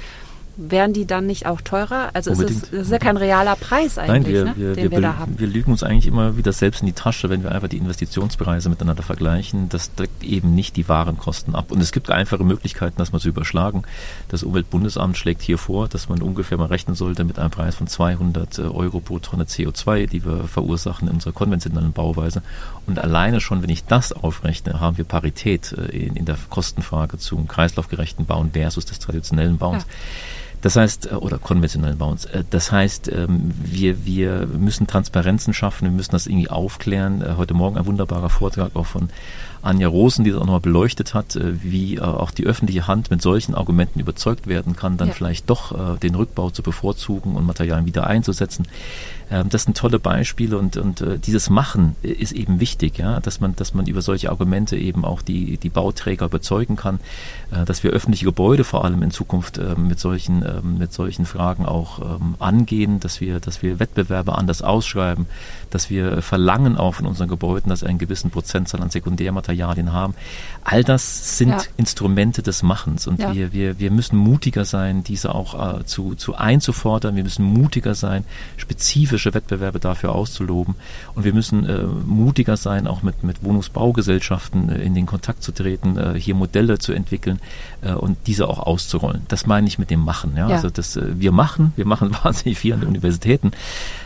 Wären 0.70 0.94
die 0.94 1.06
dann 1.06 1.25
nicht 1.25 1.46
auch 1.46 1.62
teurer? 1.62 2.10
Also 2.13 2.32
ist 2.32 2.41
es, 2.41 2.62
das 2.62 2.72
ist 2.72 2.91
ja 2.91 3.00
kein 3.00 3.18
realer 3.18 3.56
Preis 3.56 3.98
eigentlich, 3.98 4.44
Nein, 4.44 4.46
wir, 4.46 4.46
ne, 4.46 4.53
wir, 4.56 4.75
den 4.75 4.84
wir, 4.84 4.91
wir 4.91 5.01
da 5.01 5.18
haben. 5.18 5.39
Wir 5.39 5.48
lügen 5.48 5.72
uns 5.72 5.84
eigentlich 5.84 6.08
immer 6.08 6.38
wieder 6.38 6.53
selbst 6.53 6.82
in 6.82 6.88
die 6.88 6.94
Tasche, 6.94 7.30
wenn 7.30 7.44
wir 7.44 7.51
einfach 7.51 7.68
die 7.68 7.77
Investitionspreise 7.77 8.70
miteinander 8.70 9.03
vergleichen. 9.03 9.70
Das 9.70 9.94
deckt 9.96 10.24
eben 10.24 10.56
nicht 10.56 10.75
die 10.75 10.88
Warenkosten 10.88 11.56
ab. 11.56 11.72
Und 11.72 11.82
es 11.82 11.91
gibt 11.91 12.10
einfache 12.10 12.44
Möglichkeiten, 12.44 12.96
das 12.98 13.12
mal 13.12 13.20
zu 13.20 13.30
überschlagen. 13.30 13.84
Das 14.30 14.44
Umweltbundesamt 14.44 15.18
schlägt 15.18 15.41
hier 15.41 15.58
vor, 15.58 15.88
dass 15.88 16.10
man 16.10 16.22
ungefähr 16.22 16.58
mal 16.58 16.65
rechnen 16.65 16.96
sollte 16.96 17.24
mit 17.24 17.39
einem 17.39 17.51
Preis 17.51 17.75
von 17.75 17.88
200 17.88 18.60
äh, 18.60 18.62
Euro 18.63 19.00
pro 19.00 19.20
Tonne 19.20 19.46
CO2, 19.46 20.08
die 20.08 20.25
wir 20.25 20.46
verursachen 20.46 21.08
in 21.08 21.15
unserer 21.15 21.34
konventionellen 21.34 21.94
Bauweise. 21.94 22.41
Und 22.88 23.00
alleine 23.00 23.41
schon, 23.41 23.62
wenn 23.62 23.70
ich 23.70 23.86
das 23.86 24.12
aufrechne, 24.12 24.80
haben 24.80 24.97
wir 24.97 25.06
Parität 25.06 25.74
äh, 25.74 26.06
in, 26.06 26.15
in 26.15 26.26
der 26.26 26.38
Kostenfrage 26.50 27.17
zum 27.17 27.47
kreislaufgerechten 27.47 28.26
Bauen 28.26 28.52
versus 28.52 28.86
des 28.86 29.00
traditionellen 29.00 29.58
Bauens. 29.58 29.84
Ja. 29.84 29.89
Das 30.62 30.76
heißt, 30.76 31.12
äh, 31.12 31.15
oder 31.15 31.38
konventionellen 31.38 31.97
Bauens. 31.97 32.26
Äh, 32.26 32.43
das 32.50 32.71
heißt, 32.71 33.12
ähm, 33.12 33.52
wir, 33.63 34.06
wir 34.06 34.47
müssen 34.47 34.88
Transparenzen 34.88 35.54
schaffen, 35.54 35.86
wir 35.86 35.91
müssen 35.91 36.12
das 36.12 36.28
irgendwie 36.28 36.50
aufklären. 36.50 37.21
Äh, 37.21 37.36
heute 37.38 37.54
Morgen 37.54 37.78
ein 37.78 37.86
wunderbarer 37.86 38.30
Vortrag 38.30 38.76
auch 38.76 38.86
von 38.86 39.10
Anja 39.62 39.88
Rosen, 39.88 40.24
die 40.24 40.32
das 40.32 40.39
auch 40.39 40.45
nochmal 40.45 40.62
beleuchtet 40.62 41.13
hat, 41.13 41.38
wie 41.41 42.00
auch 42.02 42.32
die 42.32 42.45
öffentliche 42.45 42.88
Hand 42.88 43.12
mit 43.12 43.21
solchen 43.21 43.56
Argumenten 43.56 44.00
überzeugt 44.00 44.47
werden 44.47 44.76
kann, 44.76 44.97
dann 44.97 45.10
ja. 45.10 45.13
vielleicht 45.13 45.50
doch 45.50 45.97
den 46.00 46.15
Rückbau 46.15 46.50
zu 46.50 46.63
bevorzugen 46.63 47.36
und 47.36 47.45
Materialien 47.45 47.86
wieder 47.86 48.08
einzusetzen. 48.08 48.67
Ähm, 49.30 49.50
das 49.50 49.63
sind 49.63 49.78
tolle 49.78 50.00
Beispiele 50.00 50.58
und, 50.58 50.78
und 50.78 51.04
dieses 51.26 51.50
Machen 51.50 51.95
ist 52.02 52.32
eben 52.32 52.60
wichtig, 52.60 52.97
ja, 52.97 53.19
dass 53.19 53.39
man, 53.39 53.56
dass 53.56 53.74
man 53.74 53.86
über 53.86 54.02
solche 54.02 54.30
Argumente 54.30 54.78
eben 54.78 55.06
auch 55.06 55.21
die, 55.21 55.58
die 55.58 55.69
Bauträger 55.69 56.26
überzeugen 56.26 56.76
kann, 56.76 57.00
dass 57.65 57.84
wir 57.84 57.91
öffentliche 57.91 58.26
Gebäude 58.26 58.63
vor 58.63 58.86
allem 58.86 59.04
in 59.04 59.12
Zukunft 59.12 59.60
mit 59.78 60.00
solchen 60.00 60.43
ähm, 60.52 60.78
mit 60.78 60.93
solchen 60.93 61.26
Fragen 61.26 61.65
auch 61.65 62.00
ähm, 62.00 62.36
angehen, 62.39 63.00
dass 63.00 63.21
wir, 63.21 63.39
dass 63.39 63.62
wir 63.62 63.80
Wettbewerbe 63.80 64.38
anders 64.38 64.62
ausschreiben, 64.62 65.26
dass 65.69 65.89
wir 65.89 66.21
verlangen 66.21 66.78
auch 66.78 66.95
von 66.95 67.06
unseren 67.06 67.28
Gebäuden, 67.28 67.69
dass 67.69 67.84
einen 67.84 67.97
gewissen 67.97 68.32
Prozentzahl 68.32 68.82
an 68.82 68.89
Sekundärmaterialien 69.52 69.92
haben. 69.94 70.16
All 70.64 70.84
das 70.84 71.38
sind 71.40 71.50
ja. 71.50 71.58
Instrumente 71.76 72.44
des 72.44 72.62
Machens 72.62 73.08
und 73.08 73.20
ja. 73.20 73.34
wir, 73.34 73.52
wir, 73.52 73.80
wir 73.80 73.90
müssen 73.90 74.16
mutiger 74.16 74.64
sein, 74.64 75.04
diese 75.04 75.34
auch 75.34 75.80
äh, 75.80 75.86
zu, 75.86 76.14
zu 76.14 76.36
einzufordern. 76.36 77.16
Wir 77.16 77.24
müssen 77.24 77.44
mutiger 77.44 77.96
sein, 77.96 78.26
spezifische 78.58 79.34
Wettbewerbe 79.34 79.80
dafür 79.80 80.14
auszuloben 80.14 80.76
und 81.16 81.24
wir 81.24 81.34
müssen 81.34 81.66
äh, 81.68 81.84
mutiger 82.06 82.58
sein, 82.58 82.86
auch 82.86 83.02
mit, 83.02 83.24
mit 83.24 83.44
Wohnungsbaugesellschaften 83.44 84.70
äh, 84.70 84.84
in 84.84 84.94
den 84.94 85.08
Kontakt 85.08 85.42
zu 85.42 85.52
treten, 85.52 85.98
äh, 85.98 86.14
hier 86.20 86.36
Modelle 86.36 86.78
zu 86.78 86.94
entwickeln 86.94 87.40
äh, 87.82 87.94
und 87.94 88.18
diese 88.28 88.48
auch 88.48 88.60
auszurollen. 88.60 89.24
Das 89.30 89.48
meine 89.48 89.68
ich 89.68 89.80
mit 89.80 89.90
dem 89.90 90.02
Machen. 90.02 90.34
Ja? 90.36 90.48
ja. 90.48 90.56
Also 90.56 90.70
das, 90.70 90.96
äh, 90.96 91.20
wir 91.20 91.32
machen, 91.32 91.74
wir 91.76 91.88
machen 91.88 92.16
wahnsinnig 92.24 92.60
viel 92.60 92.74
an 92.74 92.82
den 92.82 92.90
Universitäten, 92.90 93.52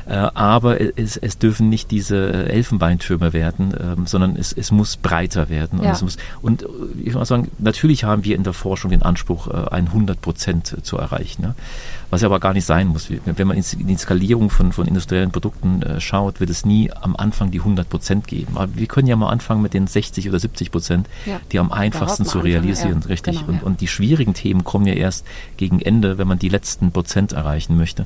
aber 0.08 0.80
es, 1.00 1.18
es 1.18 1.40
dürfen 1.40 1.68
nicht 1.68 1.90
diese 1.90 2.48
Elfenbeintürme 2.48 3.34
werden, 3.34 3.74
ähm, 3.80 4.06
sondern 4.06 4.36
es, 4.36 4.54
es 4.54 4.72
muss 4.72 4.98
breiter 5.36 5.50
werden. 5.50 5.80
Und, 5.80 5.86
ja. 5.86 5.92
es 5.92 6.02
muss, 6.02 6.18
und 6.42 6.66
ich 7.04 7.14
muss 7.14 7.28
sagen, 7.28 7.52
natürlich 7.60 8.04
haben 8.04 8.24
wir 8.24 8.36
in 8.36 8.44
der 8.44 8.54
Forschung 8.54 8.92
den 8.92 9.02
Anspruch, 9.02 9.48
ein 9.48 9.88
100 9.88 10.22
Prozent 10.22 10.78
zu 10.84 10.98
erreichen. 10.98 11.44
Ja? 11.44 11.56
Was 12.10 12.22
ja 12.22 12.28
aber 12.28 12.40
gar 12.40 12.54
nicht 12.54 12.66
sein 12.66 12.88
muss. 12.88 13.10
Wenn 13.10 13.48
man 13.48 13.58
in 13.58 13.88
die 13.88 13.98
Skalierung 13.98 14.50
von, 14.50 14.72
von 14.72 14.88
industriellen 14.88 15.32
Produkten 15.32 15.82
äh, 15.82 16.00
schaut, 16.00 16.40
wird 16.40 16.50
es 16.50 16.66
nie 16.66 16.92
am 16.92 17.16
Anfang 17.16 17.52
die 17.52 17.60
100 17.60 17.90
Prozent 17.90 18.28
geben. 18.28 18.58
Aber 18.58 18.76
wir 18.76 18.88
können 18.88 19.08
ja 19.08 19.16
mal 19.16 19.30
anfangen 19.30 19.62
mit 19.62 19.74
den 19.74 19.88
60 19.88 20.30
oder 20.30 20.40
70 20.40 20.72
Prozent, 20.72 21.08
ja. 21.26 21.40
die 21.52 21.60
am 21.60 21.72
einfachsten 21.72 22.26
zu 22.26 22.40
realisieren, 22.40 23.02
ja. 23.02 23.08
richtig. 23.08 23.40
Genau, 23.40 23.50
und, 23.50 23.56
ja. 23.58 23.64
und 23.64 23.82
die 23.82 23.88
schwierigen 23.88 24.34
Themen 24.34 24.64
kommen 24.64 24.86
ja 24.86 24.94
erst 24.94 25.26
gegen 25.58 25.82
Ende, 25.82 26.18
wenn 26.18 26.28
man 26.28 26.40
die 26.40 26.50
letzten 26.50 26.92
Prozent 26.92 27.34
erreichen 27.34 27.78
möchte. 27.78 28.06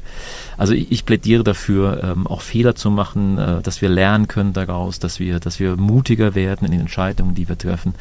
Also 0.58 0.74
ich, 0.74 0.92
ich 0.92 1.06
plädiere 1.06 1.44
dafür, 1.44 2.04
ähm, 2.04 2.28
auch 2.28 2.42
Fehler 2.42 2.76
zu 2.76 2.90
machen, 2.90 3.38
äh, 3.38 3.62
dass 3.62 3.82
wir 3.82 3.90
lernen 3.90 4.28
können 4.28 4.54
daraus, 4.54 5.00
dass 5.00 5.20
wir, 5.20 5.40
dass 5.40 5.60
wir 5.60 5.76
mutiger 5.76 6.36
werden 6.36 6.66
in 6.66 6.72
den 6.72 6.82
Entscheidungen, 6.82 7.36
die 7.36 7.48
wir 7.48 7.58
treffen 7.58 7.94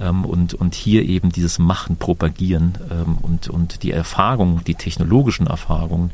ähm, 0.00 0.24
und, 0.24 0.54
und 0.54 0.74
hier 0.74 1.02
eben 1.02 1.30
dieses 1.30 1.58
Machen 1.58 1.96
propagieren 1.96 2.78
ähm, 2.90 3.18
und, 3.20 3.48
und 3.48 3.82
die 3.82 3.92
Erfahrung, 3.92 4.62
die 4.64 4.74
technologischen 4.74 5.47
Erfahrungen, 5.48 6.10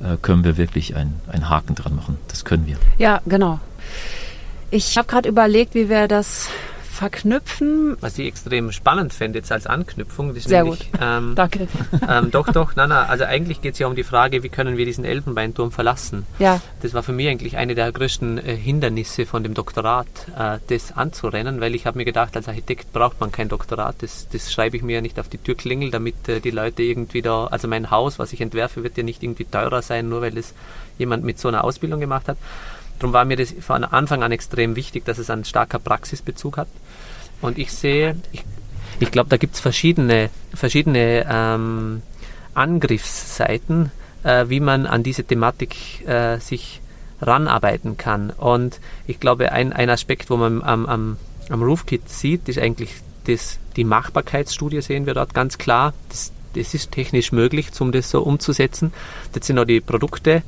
äh, 0.00 0.16
können 0.20 0.44
wir 0.44 0.56
wirklich 0.56 0.96
ein, 0.96 1.14
einen 1.28 1.48
Haken 1.48 1.74
dran 1.74 1.94
machen. 1.96 2.18
Das 2.28 2.44
können 2.44 2.66
wir. 2.66 2.76
Ja, 2.98 3.20
genau. 3.26 3.60
Ich 4.70 4.96
habe 4.98 5.06
gerade 5.06 5.28
überlegt, 5.28 5.74
wie 5.74 5.88
wir 5.88 6.08
das 6.08 6.48
verknüpfen. 6.96 7.96
Was 8.00 8.18
ich 8.18 8.26
extrem 8.26 8.72
spannend 8.72 9.12
fände 9.12 9.38
jetzt 9.38 9.52
als 9.52 9.66
Anknüpfung, 9.66 10.34
Sehr 10.34 10.64
nämlich, 10.64 10.90
gut. 10.90 11.00
Ähm, 11.00 11.34
Danke. 11.34 11.68
Ähm, 12.08 12.30
doch, 12.30 12.50
doch, 12.52 12.72
na, 12.76 12.86
na, 12.86 13.04
also 13.04 13.24
eigentlich 13.24 13.60
geht 13.60 13.74
es 13.74 13.78
ja 13.78 13.86
um 13.86 13.94
die 13.94 14.04
Frage, 14.04 14.42
wie 14.42 14.48
können 14.48 14.76
wir 14.76 14.84
diesen 14.84 15.04
Elfenbeinturm 15.04 15.70
verlassen? 15.70 16.26
Ja. 16.38 16.60
Das 16.82 16.94
war 16.94 17.02
für 17.02 17.12
mich 17.12 17.28
eigentlich 17.28 17.56
eine 17.56 17.74
der 17.74 17.92
größten 17.92 18.38
äh, 18.38 18.56
Hindernisse 18.56 19.26
von 19.26 19.42
dem 19.42 19.54
Doktorat, 19.54 20.06
äh, 20.38 20.58
das 20.68 20.96
anzurennen, 20.96 21.60
weil 21.60 21.74
ich 21.74 21.86
habe 21.86 21.98
mir 21.98 22.04
gedacht, 22.04 22.36
als 22.36 22.48
Architekt 22.48 22.92
braucht 22.92 23.20
man 23.20 23.30
kein 23.32 23.48
Doktorat, 23.48 23.96
das, 24.00 24.28
das 24.32 24.52
schreibe 24.52 24.76
ich 24.76 24.82
mir 24.82 24.96
ja 24.96 25.00
nicht 25.00 25.20
auf 25.20 25.28
die 25.28 25.38
Türklingel, 25.38 25.90
damit 25.90 26.28
äh, 26.28 26.40
die 26.40 26.50
Leute 26.50 26.82
irgendwie 26.82 27.22
da, 27.22 27.46
also 27.46 27.68
mein 27.68 27.90
Haus, 27.90 28.18
was 28.18 28.32
ich 28.32 28.40
entwerfe, 28.40 28.82
wird 28.82 28.96
ja 28.96 29.02
nicht 29.02 29.22
irgendwie 29.22 29.44
teurer 29.44 29.82
sein, 29.82 30.08
nur 30.08 30.22
weil 30.22 30.36
es 30.38 30.54
jemand 30.98 31.24
mit 31.24 31.38
so 31.38 31.48
einer 31.48 31.64
Ausbildung 31.64 32.00
gemacht 32.00 32.28
hat. 32.28 32.38
Darum 32.98 33.12
war 33.12 33.24
mir 33.24 33.36
das 33.36 33.54
von 33.60 33.84
Anfang 33.84 34.22
an 34.22 34.32
extrem 34.32 34.76
wichtig, 34.76 35.04
dass 35.04 35.18
es 35.18 35.30
einen 35.30 35.44
starker 35.44 35.78
Praxisbezug 35.78 36.56
hat. 36.56 36.68
Und 37.40 37.58
ich 37.58 37.72
sehe, 37.72 38.16
ich, 38.32 38.44
ich 39.00 39.10
glaube, 39.10 39.28
da 39.28 39.36
gibt 39.36 39.54
es 39.54 39.60
verschiedene, 39.60 40.30
verschiedene 40.54 41.26
ähm, 41.28 42.02
Angriffsseiten 42.54 43.90
äh, 44.26 44.48
wie 44.48 44.60
man 44.60 44.86
an 44.86 45.02
diese 45.02 45.24
Thematik 45.24 46.06
äh, 46.06 46.38
sich 46.38 46.80
ranarbeiten 47.22 47.96
kann. 47.96 48.30
Und 48.30 48.80
ich 49.06 49.20
glaube, 49.20 49.52
ein, 49.52 49.72
ein 49.72 49.88
Aspekt, 49.88 50.28
wo 50.28 50.36
man 50.36 50.62
am, 50.62 50.84
am, 50.86 51.16
am 51.48 51.62
Roofkit 51.62 52.08
sieht, 52.08 52.48
ist 52.48 52.58
eigentlich 52.58 52.90
das, 53.26 53.58
die 53.76 53.84
Machbarkeitsstudie 53.84 54.82
sehen 54.82 55.06
wir 55.06 55.14
dort 55.14 55.32
ganz 55.32 55.58
klar. 55.58 55.94
Das, 56.08 56.32
das 56.54 56.74
ist 56.74 56.90
technisch 56.90 57.32
möglich, 57.32 57.68
um 57.78 57.92
das 57.92 58.10
so 58.10 58.22
umzusetzen. 58.22 58.92
Jetzt 59.34 59.46
sind 59.46 59.58
auch 59.58 59.64
die 59.64 59.80
Produkte 59.80 60.42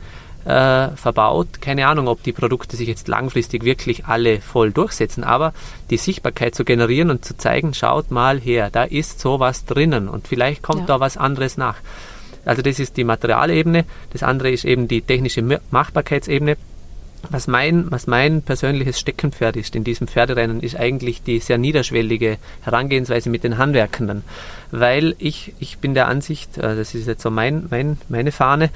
äh, 0.45 0.89
verbaut. 0.97 1.61
Keine 1.61 1.87
Ahnung, 1.87 2.09
ob 2.09 2.23
die 2.23 2.33
Produkte 2.33 2.77
sich 2.77 2.89
jetzt 2.89 3.09
langfristig 3.09 3.65
wirklich 3.65 4.07
alle 4.07 4.41
voll 4.41 4.73
durchsetzen, 4.73 5.25
aber 5.25 5.53
die 5.91 5.97
Sichtbarkeit 5.97 6.55
zu 6.55 6.65
generieren 6.65 7.11
und 7.11 7.25
zu 7.25 7.37
zeigen, 7.37 7.75
schaut 7.75 8.11
mal 8.11 8.41
her, 8.41 8.71
da 8.71 8.85
ist 8.85 9.21
sowas 9.21 9.65
drinnen 9.65 10.09
und 10.09 10.29
vielleicht 10.29 10.63
kommt 10.63 10.81
ja. 10.81 10.87
da 10.87 11.01
was 11.01 11.17
anderes 11.17 11.57
nach. 11.57 11.77
Also 12.45 12.63
das 12.63 12.79
ist 12.79 12.97
die 12.97 13.05
Materialebene, 13.05 13.85
das 14.13 14.23
andere 14.23 14.51
ist 14.51 14.65
eben 14.65 14.89
die 14.89 15.03
technische 15.03 15.43
Machbarkeitsebene. 15.71 16.57
Was 17.31 17.49
mein, 17.49 17.91
was 17.91 18.07
mein 18.07 18.43
persönliches 18.43 19.01
Steckenpferd 19.01 19.57
ist 19.57 19.75
in 19.75 19.83
diesem 19.83 20.07
Pferderennen, 20.07 20.61
ist 20.61 20.77
eigentlich 20.77 21.23
die 21.23 21.41
sehr 21.41 21.59
niederschwellige 21.59 22.39
Herangehensweise 22.63 23.29
mit 23.29 23.43
den 23.43 23.59
Handwerkenden. 23.59 24.23
Weil 24.71 25.17
ich, 25.19 25.53
ich 25.59 25.79
bin 25.79 25.95
der 25.95 26.07
Ansicht, 26.07 26.57
äh, 26.59 26.77
das 26.77 26.95
ist 26.95 27.09
jetzt 27.09 27.23
so 27.23 27.31
mein, 27.31 27.67
mein, 27.71 27.99
meine 28.09 28.31
Fahne, 28.31 28.71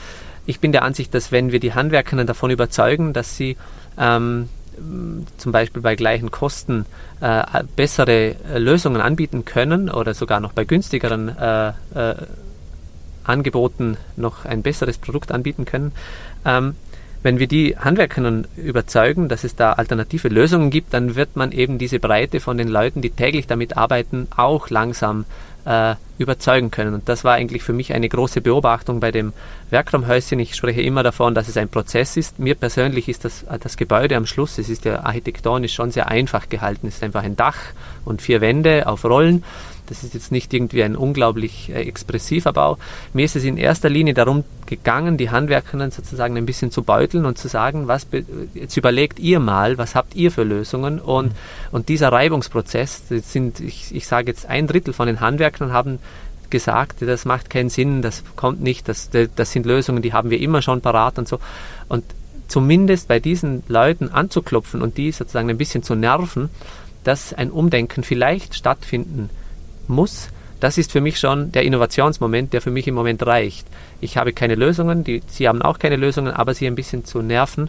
ich 0.47 0.61
bin 0.61 0.73
der 0.73 0.83
Ansicht, 0.83 1.15
dass 1.15 1.33
wenn 1.33 1.53
wir 1.53 1.61
die 1.61 1.75
Handwerkenden 1.75 2.27
davon 2.27 2.51
überzeugen, 2.51 3.13
dass 3.13 3.37
sie 3.37 3.57
ähm, 3.99 4.49
zum 5.37 5.53
Beispiel 5.53 5.83
bei 5.83 5.95
gleichen 5.95 6.31
Kosten 6.31 6.87
äh, 7.21 7.43
bessere 7.77 8.35
äh, 8.51 8.59
Lösungen 8.59 9.01
anbieten 9.01 9.45
können 9.45 9.91
oder 9.91 10.15
sogar 10.15 10.41
noch 10.41 10.53
bei 10.53 10.65
günstigeren 10.65 11.29
äh, 11.29 11.69
äh, 11.95 12.15
Angeboten 13.25 13.97
noch 14.17 14.45
ein 14.45 14.63
besseres 14.63 14.99
Produkt 14.99 15.31
anbieten 15.31 15.65
können, 15.65 15.93
ähm, 16.45 16.75
wenn 17.23 17.39
wir 17.39 17.47
die 17.47 17.77
Handwerkerinnen 17.77 18.47
überzeugen, 18.57 19.29
dass 19.29 19.45
es 19.45 19.55
da 19.55 19.75
alternative 19.75 20.29
Lösungen 20.29 20.71
gibt, 20.71 20.93
dann 20.93 21.15
wird 21.15 21.37
man 21.37 21.53
eben 21.53 21.79
diese 21.79 22.01
Breite 22.01 22.41
von 22.41 22.59
den 22.59 22.69
Leuten, 22.69 23.01
die 23.01 23.11
täglich 23.11 23.47
damit 23.47 23.77
arbeiten, 23.77 24.27
auch 24.37 24.71
langsam 24.71 25.25
äh, 25.65 25.95
überzeugen 26.19 26.71
können. 26.71 26.95
Und 26.95 27.09
das 27.09 27.25
war 27.25 27.35
eigentlich 27.35 27.63
für 27.63 27.73
mich 27.73 27.93
eine 27.93 28.09
große 28.09 28.41
Beobachtung 28.41 29.01
bei 29.01 29.11
dem 29.11 29.33
Werkraumhäuschen. 29.71 30.39
Ich 30.41 30.55
spreche 30.55 30.83
immer 30.83 31.03
davon, 31.03 31.35
dass 31.35 31.49
es 31.49 31.57
ein 31.57 31.69
Prozess 31.69 32.17
ist. 32.17 32.39
Mir 32.39 32.55
persönlich 32.55 33.09
ist 33.09 33.25
das, 33.25 33.45
äh, 33.45 33.59
das 33.61 33.77
Gebäude 33.77 34.17
am 34.17 34.27
Schluss, 34.27 34.59
es 34.59 34.69
ist 34.69 34.85
ja 34.85 35.05
architektonisch 35.05 35.75
schon 35.75 35.91
sehr 35.91 36.09
einfach 36.09 36.49
gehalten. 36.49 36.89
Es 36.89 36.97
ist 36.97 37.05
einfach 37.05 37.23
ein 37.23 37.37
Dach 37.37 37.59
und 38.05 38.23
vier 38.23 38.41
Wände 38.41 38.87
auf 38.87 39.05
Rollen. 39.05 39.45
Das 39.87 40.05
ist 40.05 40.15
jetzt 40.15 40.33
nicht 40.33 40.55
irgendwie 40.55 40.83
ein 40.83 40.97
unglaublich 40.97 41.71
äh, 41.71 41.83
expressiver 41.83 42.53
Bau. 42.53 42.79
Mir 43.13 43.25
ist 43.25 43.37
es 43.37 43.45
in 43.45 43.57
erster 43.57 43.89
Linie 43.89 44.15
darum 44.15 44.45
gegangen, 44.67 45.17
die 45.17 45.31
Handwerkerinnen 45.31 45.91
sozusagen 45.91 46.37
ein 46.37 46.47
bisschen 46.47 46.71
zu 46.71 46.83
beuteln 46.83 47.27
und 47.27 47.37
zu 47.37 47.49
sagen, 47.49 47.89
was 47.89 48.07
jetzt 48.55 48.77
überlegt 48.77 49.19
ihr 49.19 49.41
mal, 49.41 49.79
was 49.79 49.95
habt 49.95 50.15
ihr 50.15 50.31
für 50.31 50.45
Lösungen 50.45 50.99
und, 51.01 51.29
mhm. 51.29 51.33
und 51.73 51.89
dieser 51.89 52.11
Reibungsprozess, 52.11 53.03
sind, 53.09 53.61
ich, 53.61 53.95
ich 53.95 54.07
sage 54.07 54.29
jetzt 54.29 54.47
ein 54.47 54.67
Drittel 54.67 54.95
von 54.95 55.07
den 55.07 55.21
Handwerkern 55.21 55.73
haben 55.73 55.99
gesagt, 56.53 57.03
das 57.03 57.25
macht 57.25 57.51
keinen 57.51 57.71
Sinn, 57.71 58.03
das 58.03 58.23
kommt 58.37 58.61
nicht, 58.61 58.89
das, 58.89 59.11
das 59.11 59.53
sind 59.53 59.67
Lösungen, 59.67 60.03
die 60.03 60.13
haben 60.13 60.31
wir 60.31 60.39
immer 60.41 60.63
schon 60.63 60.81
parat 60.81 61.19
und 61.19 61.27
so. 61.27 61.41
Und 61.89 62.05
zumindest 62.47 63.09
bei 63.09 63.19
diesen 63.19 63.65
Leuten 63.67 64.11
anzuklopfen 64.11 64.83
und 64.83 64.99
die 64.99 65.11
sozusagen 65.11 65.51
ein 65.51 65.59
bisschen 65.59 65.83
zu 65.83 65.95
nerven, 65.95 66.51
dass 67.03 67.33
ein 67.33 67.51
Umdenken 67.51 68.05
vielleicht 68.05 68.55
stattfinden 68.55 69.31
muss, 69.93 70.29
das 70.63 70.79
ist 70.79 70.93
für 70.93 71.01
mich 71.01 71.19
schon 71.19 71.51
der 71.51 71.65
Innovationsmoment, 71.65 72.53
der 72.53 72.61
für 72.61 72.71
mich 72.71 72.87
im 72.87 72.95
Moment 72.95 73.27
reicht. 73.27 73.67
Ich 74.01 74.17
habe 74.17 74.33
keine 74.33 74.55
Lösungen, 74.55 75.03
die, 75.03 75.21
Sie 75.27 75.49
haben 75.49 75.61
auch 75.61 75.81
keine 75.81 75.97
Lösungen, 75.97 76.33
aber 76.33 76.55
Sie 76.55 76.69
ein 76.69 76.77
bisschen 76.77 77.05
zu 77.05 77.21
nerven. 77.21 77.69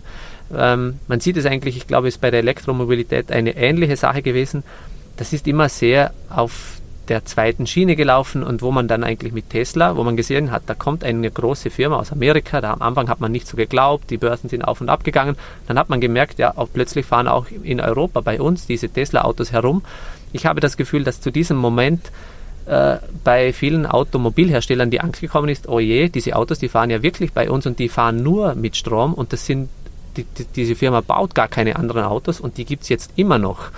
Ähm, 0.56 1.00
man 1.08 1.20
sieht 1.20 1.38
es 1.38 1.48
eigentlich, 1.48 1.76
ich 1.76 1.88
glaube, 1.88 2.08
es 2.08 2.16
ist 2.16 2.22
bei 2.22 2.30
der 2.30 2.42
Elektromobilität 2.42 3.32
eine 3.32 3.56
ähnliche 3.56 3.98
Sache 3.98 4.22
gewesen. 4.22 4.64
Das 5.18 5.34
ist 5.34 5.48
immer 5.48 5.70
sehr 5.70 6.14
auf 6.30 6.82
der 7.10 7.26
zweiten 7.26 7.68
Schiene 7.68 7.96
gelaufen 7.96 8.44
und 8.44 8.62
wo 8.62 8.72
man 8.72 8.88
dann 8.88 9.04
eigentlich 9.04 9.34
mit 9.34 9.50
Tesla, 9.50 9.98
wo 9.98 10.04
man 10.04 10.16
gesehen 10.16 10.52
hat, 10.52 10.64
da 10.68 10.74
kommt 10.74 11.04
eine 11.04 11.30
große 11.30 11.70
Firma 11.70 11.98
aus 11.98 12.12
Amerika, 12.12 12.62
da 12.62 12.74
am 12.74 12.82
Anfang 12.82 13.10
hat 13.10 13.20
man 13.20 13.32
nicht 13.32 13.48
so 13.48 13.58
geglaubt, 13.58 14.10
die 14.10 14.18
Börsen 14.18 14.50
sind 14.50 14.62
auf 14.62 14.82
und 14.82 14.90
ab 14.90 15.04
gegangen, 15.04 15.36
dann 15.68 15.78
hat 15.78 15.90
man 15.90 16.00
gemerkt, 16.00 16.40
ja, 16.40 16.56
auch 16.56 16.70
plötzlich 16.72 17.06
fahren 17.06 17.28
auch 17.28 17.48
in 17.64 17.82
Europa 17.82 18.22
bei 18.22 18.40
uns 18.40 18.68
diese 18.68 18.88
Tesla-Autos 18.88 19.52
herum 19.52 19.82
ich 20.34 20.46
habe 20.46 20.60
das 20.60 20.76
Gefühl, 20.76 21.04
dass 21.04 21.22
zu 21.22 21.32
diesem 21.32 21.58
Moment 21.58 22.12
äh, 22.66 22.98
bei 23.24 23.54
vielen 23.54 23.86
Automobilherstellern 23.86 24.90
die 24.90 25.02
Angst 25.02 25.22
gekommen 25.22 25.50
ist, 25.50 25.68
oh 25.70 25.80
je, 25.80 26.10
diese 26.10 26.36
Autos, 26.36 26.60
die 26.60 26.70
fahren 26.70 26.90
ja 26.90 27.04
wirklich 27.04 27.34
bei 27.34 27.50
uns 27.50 27.66
und 27.66 27.80
die 27.80 27.90
fahren 27.90 28.24
nur 28.24 28.56
mit 28.56 28.76
Strom 28.76 29.14
und 29.14 29.32
das 29.34 29.46
sind, 29.46 29.70
die, 30.18 30.24
die, 30.24 30.46
diese 30.46 30.76
Firma 30.76 31.02
baut 31.02 31.36
gar 31.36 31.48
keine 31.48 31.76
anderen 31.76 32.04
Autos 32.04 32.40
und 32.40 32.58
die 32.58 32.66
gibt 32.66 32.84
es 32.84 32.90
jetzt 32.90 33.12
immer 33.16 33.38
noch. 33.38 33.72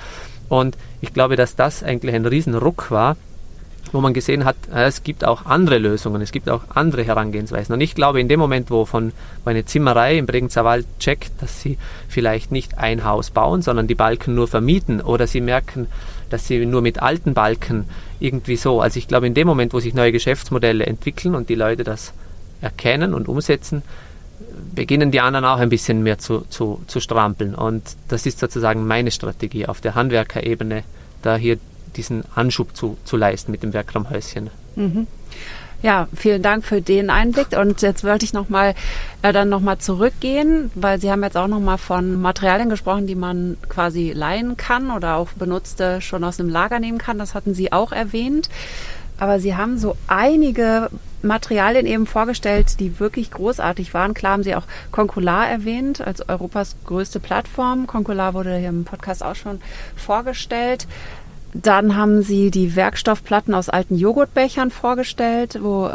Und 0.50 0.78
ich 1.02 1.14
glaube, 1.14 1.36
dass 1.36 1.56
das 1.56 1.84
eigentlich 1.84 2.16
ein 2.16 2.26
Riesenruck 2.26 2.92
war, 2.92 3.18
wo 3.92 4.02
man 4.02 4.14
gesehen 4.14 4.46
hat, 4.46 4.56
äh, 4.74 4.86
es 4.86 5.04
gibt 5.04 5.26
auch 5.26 5.46
andere 5.46 5.78
Lösungen, 5.78 6.22
es 6.22 6.32
gibt 6.32 6.50
auch 6.50 6.62
andere 6.74 7.04
Herangehensweisen. 7.04 7.74
Und 7.74 7.82
ich 7.82 7.96
glaube, 7.96 8.20
in 8.20 8.28
dem 8.28 8.40
Moment, 8.40 8.70
wo 8.70 8.86
von 8.86 9.14
wo 9.44 9.50
eine 9.50 9.66
Zimmerei 9.66 10.18
im 10.18 10.26
Bregenzer 10.26 10.66
Wald 10.66 10.86
checkt, 11.00 11.32
dass 11.42 11.62
sie 11.62 11.78
vielleicht 12.08 12.52
nicht 12.52 12.78
ein 12.78 13.04
Haus 13.04 13.32
bauen, 13.32 13.62
sondern 13.62 13.88
die 13.88 13.96
Balken 13.96 14.36
nur 14.36 14.48
vermieten 14.48 15.02
oder 15.02 15.28
sie 15.28 15.42
merken, 15.42 15.88
dass 16.30 16.48
sie 16.48 16.66
nur 16.66 16.82
mit 16.82 17.02
alten 17.02 17.34
Balken 17.34 17.86
irgendwie 18.20 18.56
so. 18.56 18.82
Also 18.82 18.98
ich 18.98 19.08
glaube, 19.08 19.28
in 19.28 19.34
dem 19.34 19.48
Moment, 19.48 19.74
wo 19.74 19.80
sich 19.80 19.94
neue 19.94 20.12
Geschäftsmodelle 20.12 20.86
entwickeln 20.86 21.36
und 21.36 21.50
die 21.50 21.56
Leute 21.56 21.84
das 21.84 22.14
erkennen 22.62 23.14
und 23.14 23.28
umsetzen, 23.28 23.84
beginnen 24.74 25.12
die 25.12 25.22
anderen 25.22 25.46
auch 25.46 25.60
ein 25.60 25.70
bisschen 25.70 26.04
mehr 26.04 26.18
zu, 26.18 26.42
zu, 26.50 26.82
zu 26.88 27.00
strampeln. 27.00 27.56
Und 27.56 27.84
das 28.08 28.26
ist 28.26 28.40
sozusagen 28.40 28.86
meine 28.88 29.12
Strategie 29.12 29.66
auf 29.66 29.82
der 29.82 29.96
Handwerkerebene, 29.96 30.84
da 31.22 31.36
hier 31.36 31.58
diesen 31.96 32.24
Anschub 32.36 32.76
zu, 32.76 32.98
zu 33.06 33.18
leisten 33.18 33.52
mit 33.52 33.64
dem 33.64 33.74
Werkraumhäuschen. 33.74 34.50
Mhm. 34.76 35.08
Ja, 35.86 36.08
vielen 36.16 36.42
Dank 36.42 36.66
für 36.66 36.82
den 36.82 37.12
Einblick. 37.12 37.56
Und 37.56 37.84
jetzt 37.84 38.04
wollte 38.04 38.26
ich 38.26 38.34
noch 38.34 38.50
mal, 38.50 38.74
äh, 39.22 39.32
dann 39.32 39.50
nochmal 39.50 39.78
zurückgehen, 39.78 40.72
weil 40.74 41.00
Sie 41.00 41.12
haben 41.12 41.22
jetzt 41.22 41.38
auch 41.38 41.48
nochmal 41.48 41.78
von 41.78 42.20
Materialien 42.20 42.72
gesprochen, 42.72 43.06
die 43.06 43.14
man 43.14 43.56
quasi 43.70 44.12
leihen 44.12 44.58
kann 44.58 44.90
oder 44.90 45.18
auch 45.18 45.30
benutzte 45.34 46.02
schon 46.02 46.24
aus 46.24 46.38
dem 46.38 46.50
Lager 46.50 46.80
nehmen 46.80 46.98
kann. 46.98 47.20
Das 47.20 47.36
hatten 47.36 47.54
Sie 47.54 47.72
auch 47.72 47.92
erwähnt. 47.92 48.50
Aber 49.20 49.40
Sie 49.40 49.56
haben 49.56 49.78
so 49.78 49.96
einige 50.08 50.90
Materialien 51.22 51.86
eben 51.86 52.08
vorgestellt, 52.08 52.80
die 52.80 53.00
wirklich 53.00 53.30
großartig 53.30 53.94
waren. 53.94 54.16
Klar 54.16 54.34
haben 54.34 54.44
Sie 54.44 54.56
auch 54.56 54.66
Concolar 54.92 55.48
erwähnt 55.48 56.02
als 56.02 56.28
Europas 56.28 56.78
größte 56.86 57.20
Plattform. 57.20 57.86
Concolar 57.86 58.34
wurde 58.34 58.58
hier 58.58 58.70
im 58.70 58.86
Podcast 58.86 59.24
auch 59.24 59.36
schon 59.36 59.62
vorgestellt. 59.96 60.88
Dann 61.62 61.96
haben 61.96 62.22
sie 62.22 62.52
die 62.52 62.76
Werkstoffplatten 62.76 63.54
aus 63.54 63.70
alten 63.70 63.96
Joghurtbechern 63.96 64.72
vorgestellt, 64.72 65.60
wo 65.62 65.92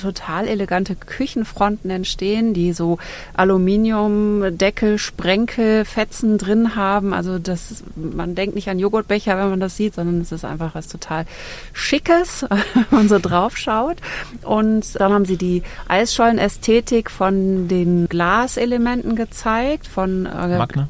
total 0.00 0.46
elegante 0.46 0.94
Küchenfronten 0.94 1.90
entstehen, 1.90 2.54
die 2.54 2.72
so 2.72 2.98
Aluminiumdeckel, 3.34 4.98
Sprenkel, 4.98 5.84
Fetzen 5.84 6.38
drin 6.38 6.76
haben. 6.76 7.12
Also 7.12 7.38
das, 7.38 7.82
man 7.96 8.34
denkt 8.34 8.54
nicht 8.54 8.68
an 8.68 8.78
Joghurtbecher, 8.78 9.36
wenn 9.38 9.50
man 9.50 9.60
das 9.60 9.76
sieht, 9.76 9.94
sondern 9.94 10.20
es 10.20 10.32
ist 10.32 10.44
einfach 10.44 10.74
was 10.74 10.88
total 10.88 11.24
Schickes, 11.72 12.46
wenn 12.74 12.86
man 12.90 13.08
so 13.08 13.18
drauf 13.18 13.56
schaut. 13.56 13.96
Und 14.42 15.00
dann 15.00 15.12
haben 15.12 15.24
sie 15.24 15.36
die 15.36 15.62
Eisschollenästhetik 15.88 17.10
von 17.10 17.68
den 17.68 18.08
Glaselementen 18.08 19.16
gezeigt, 19.16 19.86
von 19.86 20.26
äh, 20.26 20.58
Magna 20.58 20.88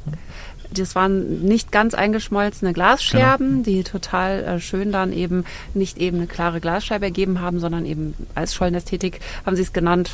das 0.72 0.94
waren 0.94 1.42
nicht 1.42 1.72
ganz 1.72 1.94
eingeschmolzene 1.94 2.72
Glasscherben, 2.72 3.62
genau. 3.62 3.64
die 3.64 3.84
total 3.84 4.44
äh, 4.44 4.60
schön 4.60 4.92
dann 4.92 5.12
eben 5.12 5.44
nicht 5.74 5.98
eben 5.98 6.18
eine 6.18 6.26
klare 6.26 6.60
Glasscheibe 6.60 7.04
ergeben 7.06 7.40
haben, 7.40 7.60
sondern 7.60 7.86
eben 7.86 8.14
als 8.34 8.54
Schollenästhetik 8.54 9.20
haben 9.44 9.56
sie 9.56 9.62
es 9.62 9.72
genannt. 9.72 10.12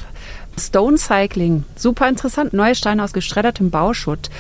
Stone 0.58 0.98
Cycling, 0.98 1.64
super 1.76 2.08
interessant. 2.08 2.52
Neue 2.52 2.74
Steine 2.74 3.04
aus 3.04 3.12
geschreddertem 3.12 3.70
Bauschutt. 3.70 4.30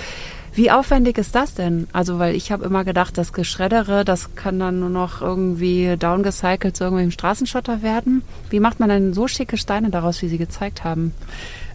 Wie 0.52 0.72
aufwendig 0.72 1.18
ist 1.18 1.36
das 1.36 1.54
denn? 1.54 1.86
Also, 1.92 2.18
weil 2.18 2.34
ich 2.34 2.50
habe 2.50 2.64
immer 2.64 2.84
gedacht, 2.84 3.16
das 3.16 3.32
Geschreddere, 3.32 4.04
das 4.04 4.34
kann 4.34 4.58
dann 4.58 4.80
nur 4.80 4.88
noch 4.88 5.20
irgendwie 5.20 5.96
downgecycelt 5.96 6.76
zu 6.76 6.82
irgendwelchem 6.82 7.12
Straßenschotter 7.12 7.82
werden. 7.82 8.22
Wie 8.50 8.58
macht 8.58 8.80
man 8.80 8.88
denn 8.88 9.14
so 9.14 9.28
schicke 9.28 9.56
Steine 9.56 9.90
daraus, 9.90 10.20
wie 10.20 10.28
Sie 10.28 10.38
gezeigt 10.38 10.82
haben? 10.82 11.14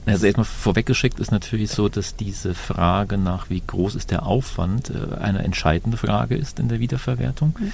Also 0.05 0.25
erstmal 0.25 0.45
vorweggeschickt 0.45 1.19
ist 1.19 1.31
natürlich 1.31 1.71
so, 1.71 1.87
dass 1.89 2.15
diese 2.15 2.53
Frage 2.53 3.17
nach, 3.17 3.49
wie 3.49 3.61
groß 3.65 3.95
ist 3.95 4.11
der 4.11 4.25
Aufwand, 4.25 4.89
äh, 4.89 5.15
eine 5.17 5.43
entscheidende 5.43 5.97
Frage 5.97 6.35
ist 6.35 6.59
in 6.59 6.67
der 6.67 6.79
Wiederverwertung. 6.79 7.55
Mhm. 7.59 7.71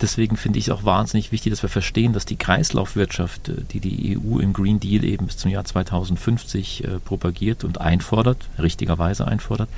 Deswegen 0.00 0.36
finde 0.36 0.58
ich 0.58 0.68
es 0.68 0.70
auch 0.70 0.84
wahnsinnig 0.84 1.30
wichtig, 1.30 1.52
dass 1.52 1.62
wir 1.62 1.68
verstehen, 1.68 2.12
dass 2.12 2.24
die 2.24 2.36
Kreislaufwirtschaft, 2.36 3.48
äh, 3.48 3.54
die 3.72 3.80
die 3.80 4.18
EU 4.18 4.38
im 4.38 4.52
Green 4.52 4.80
Deal 4.80 5.04
eben 5.04 5.26
bis 5.26 5.36
zum 5.36 5.50
Jahr 5.50 5.64
2050 5.64 6.84
äh, 6.84 6.98
propagiert 6.98 7.64
und 7.64 7.80
einfordert, 7.80 8.48
richtigerweise 8.58 9.26
einfordert, 9.26 9.68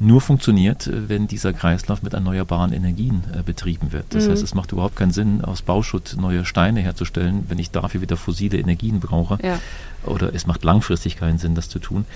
nur 0.00 0.20
funktioniert, 0.20 0.86
äh, 0.86 1.08
wenn 1.08 1.28
dieser 1.28 1.52
Kreislauf 1.52 2.02
mit 2.02 2.14
erneuerbaren 2.14 2.72
Energien 2.72 3.22
äh, 3.32 3.42
betrieben 3.42 3.92
wird. 3.92 4.06
Das 4.10 4.26
mhm. 4.26 4.32
heißt, 4.32 4.42
es 4.42 4.54
macht 4.54 4.72
überhaupt 4.72 4.96
keinen 4.96 5.12
Sinn, 5.12 5.44
aus 5.44 5.62
Bauschutt 5.62 6.16
neue 6.18 6.44
Steine 6.44 6.80
herzustellen, 6.80 7.44
wenn 7.48 7.58
ich 7.58 7.70
dafür 7.70 8.00
wieder 8.00 8.16
fossile 8.16 8.58
Energien 8.58 8.98
brauche. 8.98 9.38
Ja. 9.42 9.60
Oder 10.04 10.34
es 10.34 10.46
macht 10.46 10.64
langfristig 10.64 11.16
keinen 11.16 11.38
Sinn, 11.38 11.54
das 11.54 11.68
zu 11.68 11.78
tun. 11.78 12.06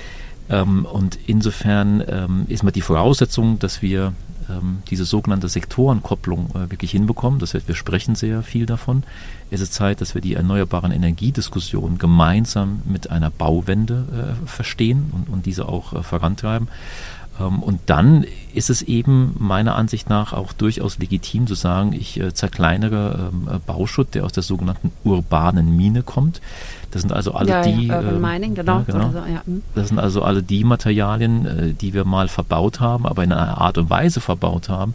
Ähm, 0.49 0.87
und 0.87 1.19
insofern 1.27 2.03
ähm, 2.09 2.45
ist 2.49 2.63
mal 2.63 2.71
die 2.71 2.81
Voraussetzung, 2.81 3.59
dass 3.59 3.83
wir 3.83 4.13
ähm, 4.49 4.79
diese 4.91 5.05
sogenannte 5.05 5.49
Sektorenkopplung 5.49 6.51
äh, 6.55 6.71
wirklich 6.71 6.91
hinbekommen. 6.91 7.39
Das 7.39 7.55
heißt, 7.55 7.69
wir 7.69 7.75
sprechen 7.75 8.15
sehr 8.15 8.43
viel 8.43 8.67
davon. 8.67 9.05
Es 9.51 9.61
ist 9.61 9.73
Zeit, 9.73 10.01
dass 10.01 10.15
wir 10.15 10.21
die 10.21 10.35
erneuerbaren 10.35 10.93
Energiediskussion 10.93 11.99
gemeinsam 11.99 12.83
mit 12.85 13.11
einer 13.11 13.31
Bauwende 13.31 14.37
äh, 14.43 14.47
verstehen 14.47 15.11
und, 15.13 15.33
und 15.33 15.47
diese 15.47 15.69
auch 15.69 15.93
äh, 15.93 16.03
vorantreiben. 16.03 16.69
Ähm, 17.41 17.63
und 17.63 17.81
dann 17.87 18.25
ist 18.55 18.71
es 18.71 18.83
eben 18.83 19.35
meiner 19.39 19.75
Ansicht 19.75 20.09
nach 20.09 20.33
auch 20.33 20.53
durchaus 20.53 20.99
legitim 20.99 21.47
zu 21.47 21.55
sagen, 21.55 21.93
ich 21.93 22.21
äh, 22.21 22.33
zerkleinere 22.33 23.31
ähm, 23.33 23.49
äh, 23.53 23.59
Bauschutt, 23.59 24.15
der 24.15 24.25
aus 24.25 24.33
der 24.33 24.43
sogenannten 24.43 24.93
urbanen 25.03 25.77
Mine 25.77 26.03
kommt. 26.03 26.41
Das 26.91 27.03
sind 27.03 27.13
also 27.13 27.33
alle 27.33 27.51
ja, 27.51 27.63
die. 27.63 27.89
Ja, 27.89 27.99
Urban 27.99 28.17
äh, 28.17 28.19
Mining, 28.19 28.55
genau. 28.55 28.85
genau. 28.87 29.11
So, 29.11 29.19
ja. 29.19 29.43
Hm. 29.45 29.63
Das 29.75 29.89
sind 29.89 29.99
also 29.99 30.23
alle 30.23 30.43
die 30.43 30.65
Materialien, 30.65 31.47
äh, 31.47 31.73
die 31.73 31.93
wir 31.95 32.05
mal 32.05 32.29
verbaut 32.29 32.81
haben, 32.81 33.07
aber 33.07 33.25
in 33.25 33.33
einer 33.33 33.59
Art 33.59 33.79
und 33.79 33.91
Weise 33.91 34.21
verbaut 34.21 34.69
haben, 34.69 34.95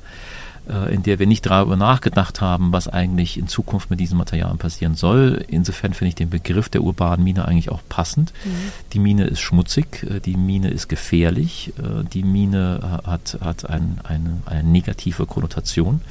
in 0.92 1.04
der 1.04 1.20
wir 1.20 1.28
nicht 1.28 1.46
darüber 1.46 1.76
nachgedacht 1.76 2.42
haben, 2.42 2.72
was 2.72 2.88
eigentlich 2.88 3.38
in 3.38 3.48
Zukunft 3.48 3.90
mit 3.90 4.00
diesen 4.00 4.18
Materialien 4.18 4.58
passieren 4.58 4.96
soll. 4.96 5.44
Insofern 5.48 5.94
finde 5.94 6.10
ich 6.10 6.16
den 6.16 6.30
Begriff 6.30 6.70
der 6.70 6.84
urbanen 6.84 7.24
Mine 7.24 7.46
eigentlich 7.46 7.70
auch 7.70 7.82
passend. 7.90 8.34
Mhm. 8.46 8.50
Die 8.94 9.00
Mine 9.00 9.26
ist 9.26 9.40
schmutzig, 9.40 10.04
äh, 10.04 10.20
die 10.20 10.38
Mine 10.38 10.70
ist 10.70 10.88
gefährlich, 10.88 11.74
äh, 11.78 12.04
die 12.14 12.24
Mine 12.24 13.02
hat, 13.06 13.40
hat 13.42 13.70
ein, 13.70 14.00
eine, 14.04 14.42
eine 14.46 14.64
negative 14.64 15.26
Konnotation. 15.26 16.02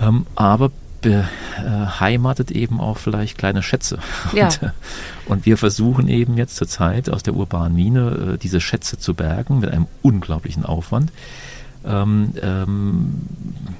Ähm, 0.00 0.26
aber 0.34 0.70
beheimatet 1.00 2.50
eben 2.50 2.80
auch 2.80 2.98
vielleicht 2.98 3.38
kleine 3.38 3.62
Schätze. 3.62 3.98
Ja. 4.34 4.46
Und, 4.46 4.72
und, 5.26 5.46
wir 5.46 5.56
versuchen 5.56 6.08
eben 6.08 6.36
jetzt 6.36 6.56
zurzeit 6.56 7.08
aus 7.08 7.22
der 7.22 7.34
urbanen 7.34 7.74
Mine 7.74 8.36
diese 8.42 8.60
Schätze 8.60 8.98
zu 8.98 9.14
bergen 9.14 9.60
mit 9.60 9.70
einem 9.70 9.86
unglaublichen 10.02 10.64
Aufwand. 10.64 11.12
Ähm, 11.88 12.34
ähm, 12.42 13.12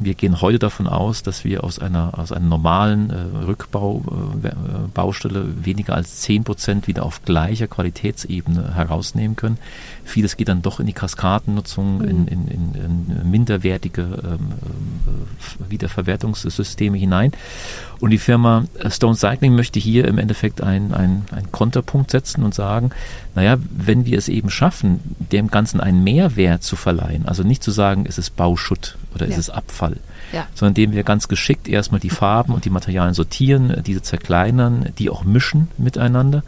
wir 0.01 0.15
gehen 0.15 0.41
heute 0.41 0.59
davon 0.59 0.87
aus, 0.87 1.23
dass 1.23 1.45
wir 1.45 1.65
aus 1.65 1.79
einer, 1.79 2.19
aus 2.19 2.33
einer 2.33 2.47
normalen 2.47 3.11
äh, 3.11 3.17
Rückbaubaustelle 3.47 5.41
äh, 5.41 5.65
weniger 5.67 5.95
als 5.95 6.21
10 6.21 6.45
Prozent 6.45 6.87
wieder 6.87 7.05
auf 7.05 7.23
gleicher 7.23 7.67
Qualitätsebene 7.67 8.75
herausnehmen 8.75 9.37
können. 9.37 9.59
Vieles 10.05 10.37
geht 10.37 10.49
dann 10.49 10.63
doch 10.63 10.81
in 10.81 10.87
die 10.87 10.93
Kaskadennutzung, 10.93 11.99
mhm. 11.99 12.05
in, 12.05 12.29
in, 12.29 12.49
in, 12.49 12.75
in, 12.75 13.31
minderwertige 13.31 14.03
ähm, 14.03 14.53
äh, 15.07 15.08
Wiederverwertungssysteme 15.69 16.97
hinein. 16.99 17.33
Und 18.01 18.11
die 18.11 18.19
Firma 18.19 18.65
Stone 18.89 19.17
Cycling 19.17 19.55
möchte 19.57 19.81
hier 19.81 20.07
im 20.07 20.19
Endeffekt 20.19 20.63
einen 20.63 20.93
ein 20.95 21.25
Konterpunkt 21.51 22.11
setzen 22.11 22.45
und 22.45 22.55
sagen, 22.55 22.91
naja, 23.35 23.57
wenn 23.71 24.07
wir 24.07 24.19
es 24.19 24.29
eben 24.29 24.51
schaffen, 24.51 25.01
dem 25.19 25.49
Ganzen 25.49 25.81
einen 25.81 26.05
Mehrwert 26.05 26.63
zu 26.63 26.77
verleihen, 26.77 27.27
also 27.27 27.43
nicht 27.43 27.63
zu 27.63 27.71
sagen, 27.71 28.05
es 28.09 28.19
ist 28.19 28.37
Bauschutt 28.37 28.97
oder 29.15 29.27
ja. 29.27 29.33
es 29.33 29.39
ist 29.39 29.51
Abfall, 29.51 29.97
ja. 30.33 30.47
sondern 30.55 30.77
indem 30.77 30.93
wir 30.93 31.03
ganz 31.03 31.29
geschickt 31.29 31.69
erstmal 31.69 32.01
die 32.01 32.11
Farben 32.11 32.53
und 32.55 32.65
die 32.65 32.71
Materialien 32.71 33.15
sortieren, 33.15 33.83
diese 33.85 34.03
zerkleinern, 34.03 34.91
die 34.99 35.11
auch 35.11 35.25
mischen 35.25 35.69
miteinander, 35.77 36.39
äh, 36.39 36.43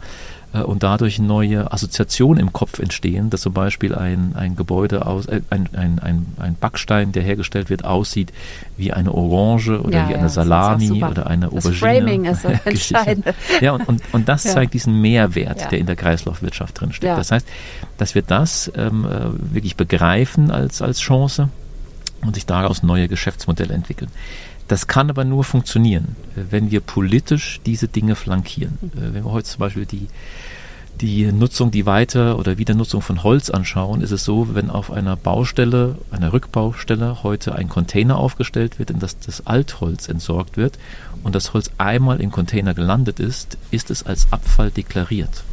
und 0.59 0.83
dadurch 0.83 1.19
neue 1.19 1.71
Assoziationen 1.71 2.41
im 2.41 2.51
Kopf 2.51 2.79
entstehen, 2.79 3.29
dass 3.29 3.41
zum 3.41 3.53
Beispiel 3.53 3.95
ein, 3.95 4.33
ein 4.35 4.57
Gebäude 4.57 5.05
aus, 5.05 5.25
äh, 5.27 5.41
ein, 5.49 5.69
ein, 5.73 5.99
ein, 5.99 6.25
ein 6.39 6.55
Backstein, 6.55 7.13
der 7.13 7.23
hergestellt 7.23 7.69
wird, 7.69 7.85
aussieht 7.85 8.33
wie 8.75 8.91
eine 8.91 9.13
Orange 9.13 9.81
oder 9.81 9.99
ja, 9.99 10.09
wie 10.09 10.13
eine 10.15 10.23
ja, 10.23 10.29
Salami 10.29 11.03
oder 11.03 11.27
eine 11.27 11.47
das 11.47 11.65
Aubergine. 11.65 11.75
Framing 11.75 12.25
ist 12.25 12.43
das 12.43 12.59
Entscheidende. 12.65 13.33
Ja, 13.61 13.71
und, 13.71 13.87
und, 13.87 14.01
und 14.11 14.27
das 14.27 14.43
ja. 14.45 14.51
zeigt 14.51 14.73
diesen 14.73 14.99
Mehrwert, 14.99 15.71
der 15.71 15.79
in 15.79 15.85
der 15.85 15.95
Kreislaufwirtschaft 15.95 16.81
drinsteckt. 16.81 17.17
Das 17.17 17.31
heißt, 17.31 17.47
dass 17.97 18.15
wir 18.15 18.21
das 18.21 18.69
ähm, 18.75 19.05
äh, 19.05 19.53
wirklich 19.53 19.77
begreifen 19.77 20.51
als, 20.51 20.81
als 20.81 20.99
Chance 20.99 21.49
und 22.25 22.35
sich 22.35 22.45
daraus 22.45 22.83
neue 22.83 23.07
Geschäftsmodelle 23.07 23.73
entwickeln. 23.73 24.11
Das 24.71 24.87
kann 24.87 25.09
aber 25.09 25.25
nur 25.25 25.43
funktionieren, 25.43 26.15
wenn 26.33 26.71
wir 26.71 26.79
politisch 26.79 27.59
diese 27.65 27.89
Dinge 27.89 28.15
flankieren. 28.15 28.77
Mhm. 28.79 28.91
Wenn 28.93 29.25
wir 29.25 29.31
heute 29.33 29.49
zum 29.49 29.59
Beispiel 29.59 29.85
die, 29.85 30.07
die 31.01 31.29
Nutzung, 31.29 31.71
die 31.71 31.85
Weiter- 31.85 32.39
oder 32.39 32.57
Wiedernutzung 32.57 33.01
von 33.01 33.21
Holz 33.21 33.49
anschauen, 33.49 33.99
ist 33.99 34.11
es 34.11 34.23
so, 34.23 34.55
wenn 34.55 34.69
auf 34.69 34.89
einer 34.89 35.17
Baustelle, 35.17 35.97
einer 36.09 36.31
Rückbaustelle 36.31 37.21
heute 37.21 37.53
ein 37.53 37.67
Container 37.67 38.15
aufgestellt 38.15 38.79
wird, 38.79 38.91
in 38.91 38.99
das 38.99 39.19
das 39.19 39.45
Altholz 39.45 40.07
entsorgt 40.07 40.55
wird 40.55 40.79
und 41.21 41.35
das 41.35 41.53
Holz 41.53 41.69
einmal 41.77 42.21
im 42.21 42.31
Container 42.31 42.73
gelandet 42.73 43.19
ist, 43.19 43.57
ist 43.71 43.91
es 43.91 44.03
als 44.03 44.31
Abfall 44.31 44.71
deklariert. 44.71 45.43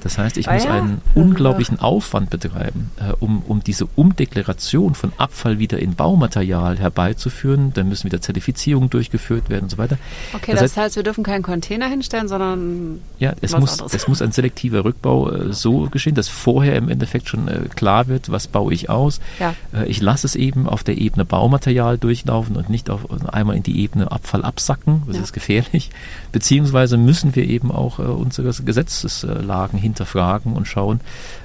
Das 0.00 0.18
heißt, 0.18 0.36
ich 0.36 0.48
ah, 0.48 0.54
muss 0.54 0.64
ja? 0.64 0.74
einen 0.74 1.00
unglaublichen 1.14 1.80
Aufwand 1.80 2.30
betreiben, 2.30 2.90
äh, 2.98 3.12
um, 3.20 3.42
um 3.46 3.62
diese 3.64 3.86
Umdeklaration 3.94 4.94
von 4.94 5.12
Abfall 5.16 5.58
wieder 5.58 5.78
in 5.78 5.94
Baumaterial 5.94 6.78
herbeizuführen. 6.78 7.72
Dann 7.72 7.88
müssen 7.88 8.04
wieder 8.04 8.20
Zertifizierungen 8.20 8.90
durchgeführt 8.90 9.48
werden 9.48 9.64
und 9.64 9.70
so 9.70 9.78
weiter. 9.78 9.98
Okay, 10.34 10.52
das, 10.52 10.60
das 10.60 10.76
heißt, 10.76 10.96
wir 10.96 11.02
dürfen 11.02 11.24
keinen 11.24 11.42
Container 11.42 11.88
hinstellen, 11.88 12.28
sondern. 12.28 13.00
Ja, 13.18 13.32
es, 13.40 13.56
muss, 13.56 13.80
es 13.80 14.08
muss 14.08 14.20
ein 14.20 14.32
selektiver 14.32 14.84
Rückbau 14.84 15.30
äh, 15.30 15.52
so 15.52 15.88
geschehen, 15.90 16.14
dass 16.14 16.28
vorher 16.28 16.76
im 16.76 16.88
Endeffekt 16.88 17.28
schon 17.28 17.48
äh, 17.48 17.60
klar 17.74 18.08
wird, 18.08 18.30
was 18.30 18.46
baue 18.46 18.72
ich 18.74 18.90
aus. 18.90 19.20
Ja. 19.40 19.54
Äh, 19.72 19.86
ich 19.86 20.00
lasse 20.00 20.26
es 20.26 20.36
eben 20.36 20.68
auf 20.68 20.84
der 20.84 20.98
Ebene 20.98 21.24
Baumaterial 21.24 21.98
durchlaufen 21.98 22.56
und 22.56 22.68
nicht 22.68 22.90
auf, 22.90 23.02
einmal 23.32 23.56
in 23.56 23.62
die 23.62 23.80
Ebene 23.80 24.10
Abfall 24.12 24.44
absacken. 24.44 25.02
Das 25.06 25.16
ja. 25.16 25.22
ist 25.22 25.32
gefährlich. 25.32 25.90
Beziehungsweise 26.32 26.96
müssen 26.96 27.34
wir 27.34 27.44
eben 27.44 27.70
auch 27.70 27.98
äh, 27.98 28.02
unsere 28.02 28.52
Gesetzeslage 28.62 29.53
Lagen 29.54 29.78
hinterfragen 29.78 30.54
und 30.54 30.66
schauen, 30.66 31.00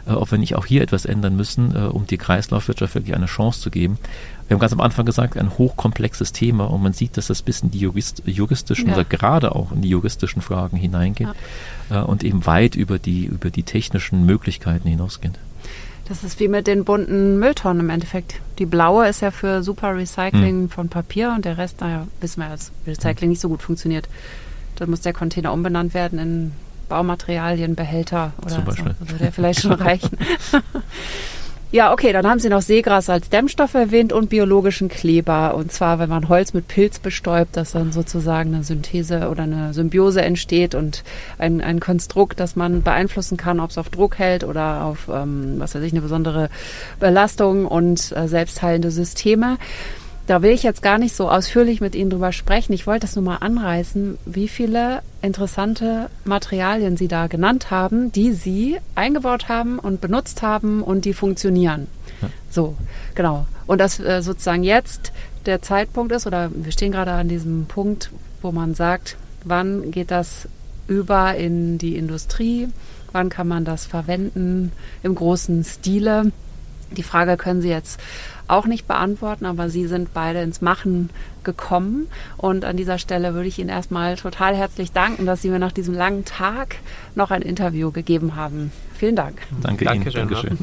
äh, 0.08 0.12
ob 0.12 0.32
wir 0.32 0.38
nicht 0.38 0.56
auch 0.56 0.66
hier 0.66 0.82
etwas 0.82 1.06
ändern 1.06 1.36
müssen, 1.36 1.76
äh, 1.76 1.80
um 1.80 2.08
die 2.08 2.18
Kreislaufwirtschaft 2.18 2.96
wirklich 2.96 3.16
eine 3.16 3.28
Chance 3.28 3.62
zu 3.62 3.70
geben. 3.70 3.98
Wir 4.48 4.56
haben 4.56 4.62
ganz 4.62 4.74
am 4.74 4.82
Anfang 4.82 5.06
gesagt, 5.06 5.38
ein 5.38 5.58
hochkomplexes 5.58 6.32
Thema 6.32 6.66
und 6.72 6.82
man 6.82 6.94
sieht, 6.94 7.18
dass 7.18 7.28
das 7.28 7.44
bis 7.44 7.62
in 7.62 7.70
die 7.70 7.80
Jurist, 7.80 8.24
juristischen 8.26 8.88
ja. 8.88 8.96
oder 8.96 9.06
gerade 9.06 9.56
auch 9.56 9.72
in 9.72 9.82
die 9.84 9.90
juristischen 9.90 10.42
Fragen 10.42 10.76
hineingeht 10.76 11.30
ja. 11.90 12.02
äh, 12.02 12.04
und 12.04 12.24
eben 12.24 12.46
weit 12.48 12.76
über 12.76 12.98
die, 12.98 13.26
über 13.26 13.52
die 13.52 13.64
technischen 13.64 14.26
Möglichkeiten 14.26 14.90
hinausgeht. 14.90 15.38
Das 16.08 16.24
ist 16.24 16.40
wie 16.40 16.48
mit 16.48 16.66
den 16.66 16.86
bunten 16.86 17.38
Mülltonnen 17.38 17.82
im 17.82 17.90
Endeffekt. 17.92 18.42
Die 18.58 18.66
blaue 18.66 19.08
ist 19.08 19.22
ja 19.22 19.30
für 19.30 19.62
super 19.62 19.96
Recycling 19.96 20.64
mhm. 20.64 20.70
von 20.70 20.90
Papier 20.90 21.32
und 21.36 21.46
der 21.46 21.60
Rest, 21.60 21.82
naja, 21.82 22.08
wissen 22.20 22.42
wir, 22.42 22.50
dass 22.50 22.72
Recycling 22.88 23.30
nicht 23.30 23.42
so 23.42 23.50
gut 23.50 23.62
funktioniert. 23.62 24.10
Dann 24.78 24.90
muss 24.90 25.02
der 25.02 25.14
Container 25.14 25.54
umbenannt 25.54 25.94
werden 25.94 26.18
in 26.18 26.52
Baummaterialienbehälter 26.90 28.34
oder 28.42 28.56
Zum 28.56 28.66
Beispiel. 28.66 28.96
so. 29.00 29.10
Würde 29.10 29.24
der 29.24 29.32
vielleicht 29.32 29.62
schon 29.62 29.72
reichen. 29.74 30.18
Ja, 31.72 31.94
okay, 31.94 32.12
dann 32.14 32.26
haben 32.26 32.40
Sie 32.40 32.50
noch 32.50 32.64
Seegras 32.64 33.12
als 33.12 33.30
Dämmstoff 33.30 33.76
erwähnt 33.76 34.12
und 34.12 34.32
biologischen 34.32 34.90
Kleber. 34.90 35.54
Und 35.54 35.72
zwar, 35.72 36.00
wenn 36.00 36.10
man 36.10 36.28
Holz 36.28 36.54
mit 36.54 36.68
Pilz 36.68 36.98
bestäubt, 36.98 37.56
dass 37.56 37.74
dann 37.74 37.92
sozusagen 37.92 38.56
eine 38.56 38.64
Synthese 38.64 39.30
oder 39.30 39.44
eine 39.44 39.72
Symbiose 39.76 40.24
entsteht 40.24 40.74
und 40.74 41.04
ein, 41.38 41.62
ein 41.62 41.80
Konstrukt, 41.80 42.40
das 42.40 42.56
man 42.56 42.82
beeinflussen 42.82 43.38
kann, 43.38 43.60
ob 43.60 43.70
es 43.70 43.78
auf 43.78 43.90
Druck 43.90 44.18
hält 44.18 44.44
oder 44.44 44.84
auf, 44.84 45.10
ähm, 45.14 45.56
was 45.60 45.76
weiß 45.76 45.84
ich, 45.84 45.92
eine 45.92 46.02
besondere 46.02 46.50
Belastung 47.00 47.68
und 47.68 48.14
äh, 48.14 48.28
selbstheilende 48.28 48.90
Systeme. 48.90 49.60
Da 50.30 50.44
will 50.44 50.52
ich 50.52 50.62
jetzt 50.62 50.84
gar 50.84 51.00
nicht 51.00 51.16
so 51.16 51.28
ausführlich 51.28 51.82
mit 51.82 51.96
Ihnen 51.96 52.12
drüber 52.12 52.32
sprechen. 52.32 52.72
Ich 52.74 52.86
wollte 52.86 53.08
das 53.08 53.16
nur 53.16 53.26
mal 53.26 53.38
anreißen, 53.38 54.20
wie 54.28 54.48
viele 54.48 55.02
interessante 55.24 56.12
Materialien 56.24 56.98
Sie 56.98 57.08
da 57.08 57.26
genannt 57.26 57.72
haben, 57.72 58.12
die 58.12 58.34
Sie 58.34 58.78
eingebaut 58.94 59.50
haben 59.50 59.80
und 59.80 60.02
benutzt 60.02 60.44
haben 60.44 60.84
und 60.84 61.06
die 61.06 61.16
funktionieren. 61.16 61.88
Ja. 62.22 62.30
So, 62.48 62.76
genau. 63.16 63.48
Und 63.66 63.82
dass 63.82 64.00
äh, 64.00 64.22
sozusagen 64.22 64.62
jetzt 64.62 65.14
der 65.48 65.64
Zeitpunkt 65.64 66.12
ist, 66.12 66.28
oder 66.28 66.52
wir 66.54 66.72
stehen 66.72 66.92
gerade 66.92 67.14
an 67.14 67.28
diesem 67.28 67.66
Punkt, 67.66 68.12
wo 68.44 68.52
man 68.52 68.76
sagt, 68.76 69.18
wann 69.46 69.90
geht 69.90 70.12
das 70.12 70.48
über 70.88 71.34
in 71.34 71.80
die 71.80 71.96
Industrie? 71.96 72.68
Wann 73.14 73.30
kann 73.30 73.48
man 73.48 73.66
das 73.66 73.88
verwenden 73.88 74.74
im 75.02 75.16
großen 75.16 75.64
Stile? 75.64 76.32
Die 76.92 77.04
Frage 77.04 77.36
können 77.36 77.64
Sie 77.64 77.70
jetzt 77.70 78.00
auch 78.50 78.66
nicht 78.66 78.88
beantworten, 78.88 79.46
aber 79.46 79.70
Sie 79.70 79.88
sind 79.88 80.14
beide 80.14 80.42
ins 80.42 80.62
Machen 80.62 81.10
gekommen. 81.44 82.08
Und 82.38 82.66
an 82.66 82.78
dieser 82.78 82.98
Stelle 82.98 83.34
würde 83.34 83.48
ich 83.48 83.60
Ihnen 83.60 83.70
erstmal 83.70 84.16
total 84.16 84.56
herzlich 84.56 84.92
danken, 84.92 85.26
dass 85.26 85.42
Sie 85.42 85.50
mir 85.50 85.60
nach 85.60 85.72
diesem 85.72 85.94
langen 85.94 86.26
Tag 86.26 86.78
noch 87.16 87.32
ein 87.32 87.42
Interview 87.42 87.92
gegeben 87.92 88.36
haben. 88.36 88.72
Vielen 88.94 89.16
Dank. 89.16 89.42
Danke 89.62 89.86
Ihnen. 89.86 89.94
Dankeschön. 90.04 90.30
Dankeschön. 90.30 90.58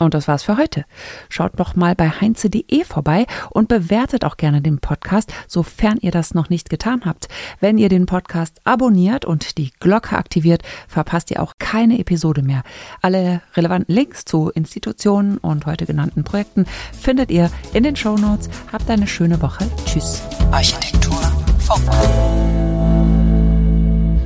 Und 0.00 0.14
das 0.14 0.28
war's 0.28 0.42
für 0.42 0.56
heute. 0.56 0.84
Schaut 1.28 1.52
doch 1.60 1.76
mal 1.76 1.94
bei 1.94 2.08
heinze.de 2.08 2.84
vorbei 2.84 3.26
und 3.50 3.68
bewertet 3.68 4.24
auch 4.24 4.36
gerne 4.36 4.62
den 4.62 4.78
Podcast, 4.78 5.32
sofern 5.46 5.98
ihr 6.00 6.10
das 6.10 6.34
noch 6.34 6.48
nicht 6.48 6.70
getan 6.70 7.02
habt. 7.04 7.28
Wenn 7.60 7.78
ihr 7.78 7.88
den 7.88 8.06
Podcast 8.06 8.60
abonniert 8.64 9.24
und 9.24 9.58
die 9.58 9.70
Glocke 9.78 10.16
aktiviert, 10.16 10.62
verpasst 10.88 11.30
ihr 11.30 11.42
auch 11.42 11.54
keine 11.58 11.98
Episode 11.98 12.42
mehr. 12.42 12.62
Alle 13.02 13.42
relevanten 13.54 13.94
Links 13.94 14.24
zu 14.24 14.50
Institutionen 14.50 15.38
und 15.38 15.66
heute 15.66 15.86
genannten 15.86 16.24
Projekten 16.24 16.64
findet 16.98 17.30
ihr 17.30 17.50
in 17.74 17.82
den 17.82 17.96
Show 17.96 18.16
Notes. 18.16 18.48
Habt 18.72 18.88
eine 18.88 19.06
schöne 19.06 19.40
Woche. 19.42 19.70
Tschüss. 19.84 20.22
Architektur 20.50 21.20
Funk. 21.58 22.69